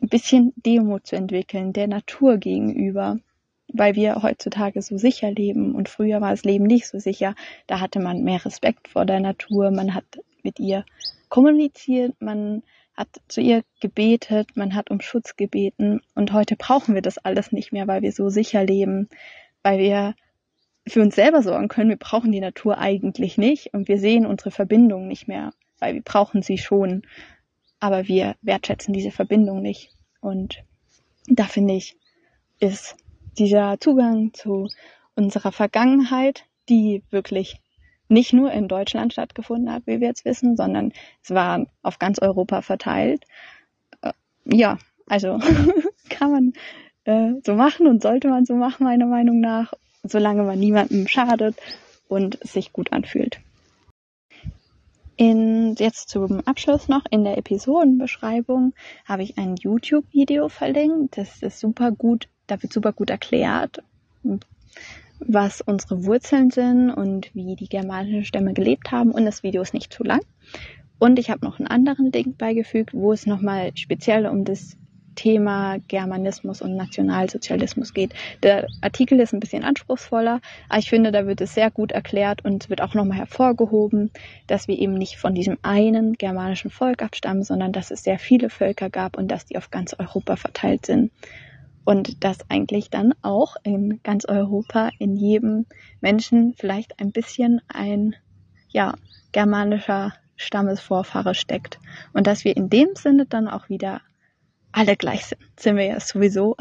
ein 0.00 0.08
bisschen 0.08 0.52
Demut 0.56 1.06
zu 1.06 1.16
entwickeln, 1.16 1.72
der 1.72 1.86
Natur 1.86 2.36
gegenüber, 2.36 3.18
weil 3.68 3.94
wir 3.94 4.22
heutzutage 4.22 4.82
so 4.82 4.98
sicher 4.98 5.30
leben 5.30 5.74
und 5.74 5.88
früher 5.88 6.20
war 6.20 6.30
das 6.30 6.44
Leben 6.44 6.64
nicht 6.64 6.86
so 6.86 6.98
sicher. 6.98 7.34
Da 7.66 7.80
hatte 7.80 7.98
man 7.98 8.22
mehr 8.22 8.44
Respekt 8.44 8.88
vor 8.88 9.06
der 9.06 9.20
Natur, 9.20 9.70
man 9.70 9.94
hat 9.94 10.04
mit 10.42 10.60
ihr 10.60 10.84
kommuniziert, 11.28 12.14
man 12.20 12.62
hat 12.94 13.08
zu 13.28 13.40
ihr 13.40 13.62
gebetet, 13.80 14.56
man 14.56 14.74
hat 14.74 14.90
um 14.90 15.00
Schutz 15.00 15.36
gebeten. 15.36 16.00
Und 16.14 16.32
heute 16.32 16.56
brauchen 16.56 16.94
wir 16.94 17.02
das 17.02 17.18
alles 17.18 17.52
nicht 17.52 17.72
mehr, 17.72 17.86
weil 17.86 18.02
wir 18.02 18.12
so 18.12 18.30
sicher 18.30 18.64
leben, 18.64 19.08
weil 19.62 19.78
wir 19.78 20.14
für 20.88 21.02
uns 21.02 21.14
selber 21.14 21.42
sorgen 21.42 21.68
können. 21.68 21.90
Wir 21.90 21.96
brauchen 21.96 22.32
die 22.32 22.40
Natur 22.40 22.78
eigentlich 22.78 23.38
nicht 23.38 23.74
und 23.74 23.88
wir 23.88 23.98
sehen 23.98 24.26
unsere 24.26 24.50
Verbindung 24.50 25.08
nicht 25.08 25.28
mehr, 25.28 25.52
weil 25.78 25.94
wir 25.94 26.02
brauchen 26.02 26.42
sie 26.42 26.58
schon, 26.58 27.02
aber 27.80 28.08
wir 28.08 28.36
wertschätzen 28.42 28.94
diese 28.94 29.10
Verbindung 29.10 29.62
nicht. 29.62 29.90
Und 30.20 30.62
da 31.28 31.44
finde 31.44 31.74
ich, 31.74 31.96
ist 32.60 32.96
dieser 33.38 33.78
Zugang 33.80 34.32
zu 34.32 34.68
unserer 35.14 35.52
Vergangenheit, 35.52 36.44
die 36.68 37.02
wirklich 37.10 37.60
nicht 38.08 38.32
nur 38.32 38.52
in 38.52 38.68
Deutschland 38.68 39.12
stattgefunden 39.12 39.72
hat, 39.72 39.82
wie 39.86 40.00
wir 40.00 40.08
jetzt 40.08 40.24
wissen, 40.24 40.56
sondern 40.56 40.92
es 41.22 41.30
war 41.30 41.66
auf 41.82 41.98
ganz 41.98 42.20
Europa 42.20 42.62
verteilt. 42.62 43.24
Äh, 44.02 44.12
ja, 44.44 44.78
also 45.06 45.40
kann 46.08 46.30
man 46.30 46.52
äh, 47.04 47.40
so 47.44 47.54
machen 47.54 47.86
und 47.86 48.02
sollte 48.02 48.28
man 48.28 48.44
so 48.44 48.54
machen, 48.54 48.84
meiner 48.84 49.06
Meinung 49.06 49.40
nach, 49.40 49.72
solange 50.02 50.42
man 50.42 50.58
niemandem 50.58 51.06
schadet 51.08 51.56
und 52.08 52.38
sich 52.46 52.72
gut 52.72 52.92
anfühlt. 52.92 53.40
In, 55.16 55.74
jetzt 55.78 56.10
zum 56.10 56.40
Abschluss 56.46 56.88
noch 56.88 57.04
in 57.10 57.24
der 57.24 57.38
Episodenbeschreibung 57.38 58.74
habe 59.06 59.22
ich 59.22 59.38
ein 59.38 59.56
YouTube-Video 59.56 60.50
verlinkt. 60.50 61.16
Das 61.16 61.42
ist 61.42 61.58
super 61.58 61.90
gut, 61.90 62.28
da 62.46 62.62
wird 62.62 62.72
super 62.72 62.92
gut 62.92 63.08
erklärt, 63.08 63.82
was 65.20 65.62
unsere 65.62 66.04
Wurzeln 66.04 66.50
sind 66.50 66.90
und 66.90 67.34
wie 67.34 67.56
die 67.56 67.68
germanischen 67.68 68.26
Stämme 68.26 68.52
gelebt 68.52 68.92
haben. 68.92 69.10
Und 69.10 69.24
das 69.24 69.42
Video 69.42 69.62
ist 69.62 69.72
nicht 69.72 69.90
zu 69.90 70.04
lang. 70.04 70.20
Und 70.98 71.18
ich 71.18 71.30
habe 71.30 71.44
noch 71.46 71.58
einen 71.58 71.68
anderen 71.68 72.12
Link 72.12 72.36
beigefügt, 72.36 72.92
wo 72.92 73.12
es 73.12 73.26
nochmal 73.26 73.72
speziell 73.74 74.26
um 74.26 74.44
das 74.44 74.76
Thema 75.16 75.78
Germanismus 75.88 76.62
und 76.62 76.76
Nationalsozialismus 76.76 77.92
geht. 77.92 78.14
Der 78.44 78.68
Artikel 78.80 79.18
ist 79.18 79.32
ein 79.32 79.40
bisschen 79.40 79.64
anspruchsvoller, 79.64 80.40
aber 80.68 80.78
ich 80.78 80.88
finde, 80.88 81.10
da 81.10 81.26
wird 81.26 81.40
es 81.40 81.54
sehr 81.54 81.72
gut 81.72 81.90
erklärt 81.90 82.44
und 82.44 82.70
wird 82.70 82.80
auch 82.80 82.94
nochmal 82.94 83.18
hervorgehoben, 83.18 84.12
dass 84.46 84.68
wir 84.68 84.78
eben 84.78 84.94
nicht 84.94 85.16
von 85.16 85.34
diesem 85.34 85.58
einen 85.62 86.12
germanischen 86.12 86.70
Volk 86.70 87.02
abstammen, 87.02 87.42
sondern 87.42 87.72
dass 87.72 87.90
es 87.90 88.04
sehr 88.04 88.20
viele 88.20 88.50
Völker 88.50 88.90
gab 88.90 89.18
und 89.18 89.28
dass 89.28 89.46
die 89.46 89.56
auf 89.56 89.72
ganz 89.72 89.96
Europa 89.98 90.36
verteilt 90.36 90.86
sind 90.86 91.10
und 91.84 92.24
dass 92.24 92.38
eigentlich 92.50 92.90
dann 92.90 93.14
auch 93.22 93.56
in 93.62 94.00
ganz 94.02 94.26
Europa 94.26 94.90
in 94.98 95.16
jedem 95.16 95.66
Menschen 96.00 96.54
vielleicht 96.54 97.00
ein 97.00 97.12
bisschen 97.12 97.62
ein 97.68 98.14
ja 98.68 98.94
germanischer 99.32 100.12
Stammesvorfahre 100.36 101.34
steckt 101.34 101.78
und 102.12 102.26
dass 102.26 102.44
wir 102.44 102.56
in 102.56 102.68
dem 102.68 102.88
Sinne 102.94 103.24
dann 103.24 103.48
auch 103.48 103.68
wieder 103.68 104.02
alle 104.76 104.94
gleich 104.94 105.24
sind, 105.24 105.40
sind 105.58 105.76
wir 105.76 105.86
ja 105.86 106.00
sowieso. 106.00 106.54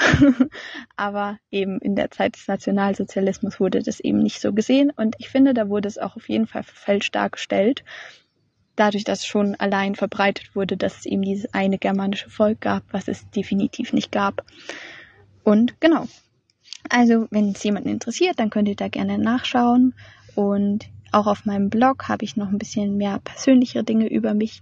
Aber 0.96 1.38
eben 1.52 1.80
in 1.80 1.98
der 1.98 2.12
Zeit 2.12 2.38
des 2.38 2.48
Nationalsozialismus 2.48 3.60
wurde 3.60 3.84
das 3.84 4.00
eben 4.00 4.20
nicht 4.20 4.40
so 4.40 4.54
gesehen 4.54 4.90
und 4.96 5.16
ich 5.20 5.28
finde, 5.28 5.54
da 5.54 5.68
wurde 5.68 5.90
es 5.90 5.98
auch 5.98 6.16
auf 6.16 6.30
jeden 6.30 6.48
Fall 6.48 6.64
verfälscht 6.64 7.14
dargestellt. 7.14 7.84
Dadurch, 8.78 9.04
dass 9.04 9.26
schon 9.26 9.56
allein 9.56 9.96
verbreitet 9.96 10.56
wurde, 10.56 10.78
dass 10.78 11.00
es 11.00 11.06
eben 11.06 11.24
dieses 11.24 11.54
eine 11.54 11.78
germanische 11.78 12.30
Volk 12.30 12.62
gab, 12.62 12.84
was 12.92 13.10
es 13.10 13.30
definitiv 13.32 13.92
nicht 13.92 14.14
gab. 14.14 14.46
Und 15.44 15.80
genau. 15.82 16.08
Also, 16.90 17.28
wenn 17.32 17.50
es 17.50 17.64
jemanden 17.64 17.90
interessiert, 17.90 18.40
dann 18.40 18.50
könnt 18.50 18.70
ihr 18.70 18.76
da 18.76 18.88
gerne 18.88 19.18
nachschauen. 19.18 19.94
Und 20.36 20.90
auch 21.12 21.28
auf 21.28 21.46
meinem 21.46 21.70
Blog 21.70 22.08
habe 22.08 22.24
ich 22.24 22.38
noch 22.38 22.50
ein 22.50 22.58
bisschen 22.58 22.98
mehr 22.98 23.20
persönlichere 23.20 23.84
Dinge 23.84 24.08
über 24.08 24.34
mich 24.34 24.62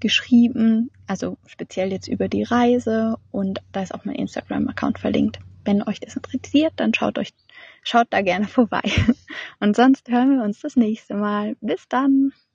geschrieben, 0.00 0.90
also 1.06 1.38
speziell 1.46 1.92
jetzt 1.92 2.08
über 2.08 2.28
die 2.28 2.42
Reise 2.42 3.16
und 3.30 3.60
da 3.72 3.82
ist 3.82 3.94
auch 3.94 4.04
mein 4.04 4.16
Instagram-Account 4.16 4.98
verlinkt. 4.98 5.40
Wenn 5.64 5.82
euch 5.82 6.00
das 6.00 6.16
interessiert, 6.16 6.72
dann 6.76 6.94
schaut 6.94 7.18
euch, 7.18 7.34
schaut 7.82 8.06
da 8.10 8.22
gerne 8.22 8.46
vorbei. 8.46 8.80
Und 9.60 9.76
sonst 9.76 10.08
hören 10.08 10.38
wir 10.38 10.42
uns 10.42 10.60
das 10.60 10.76
nächste 10.76 11.14
Mal. 11.14 11.56
Bis 11.60 11.86
dann! 11.88 12.32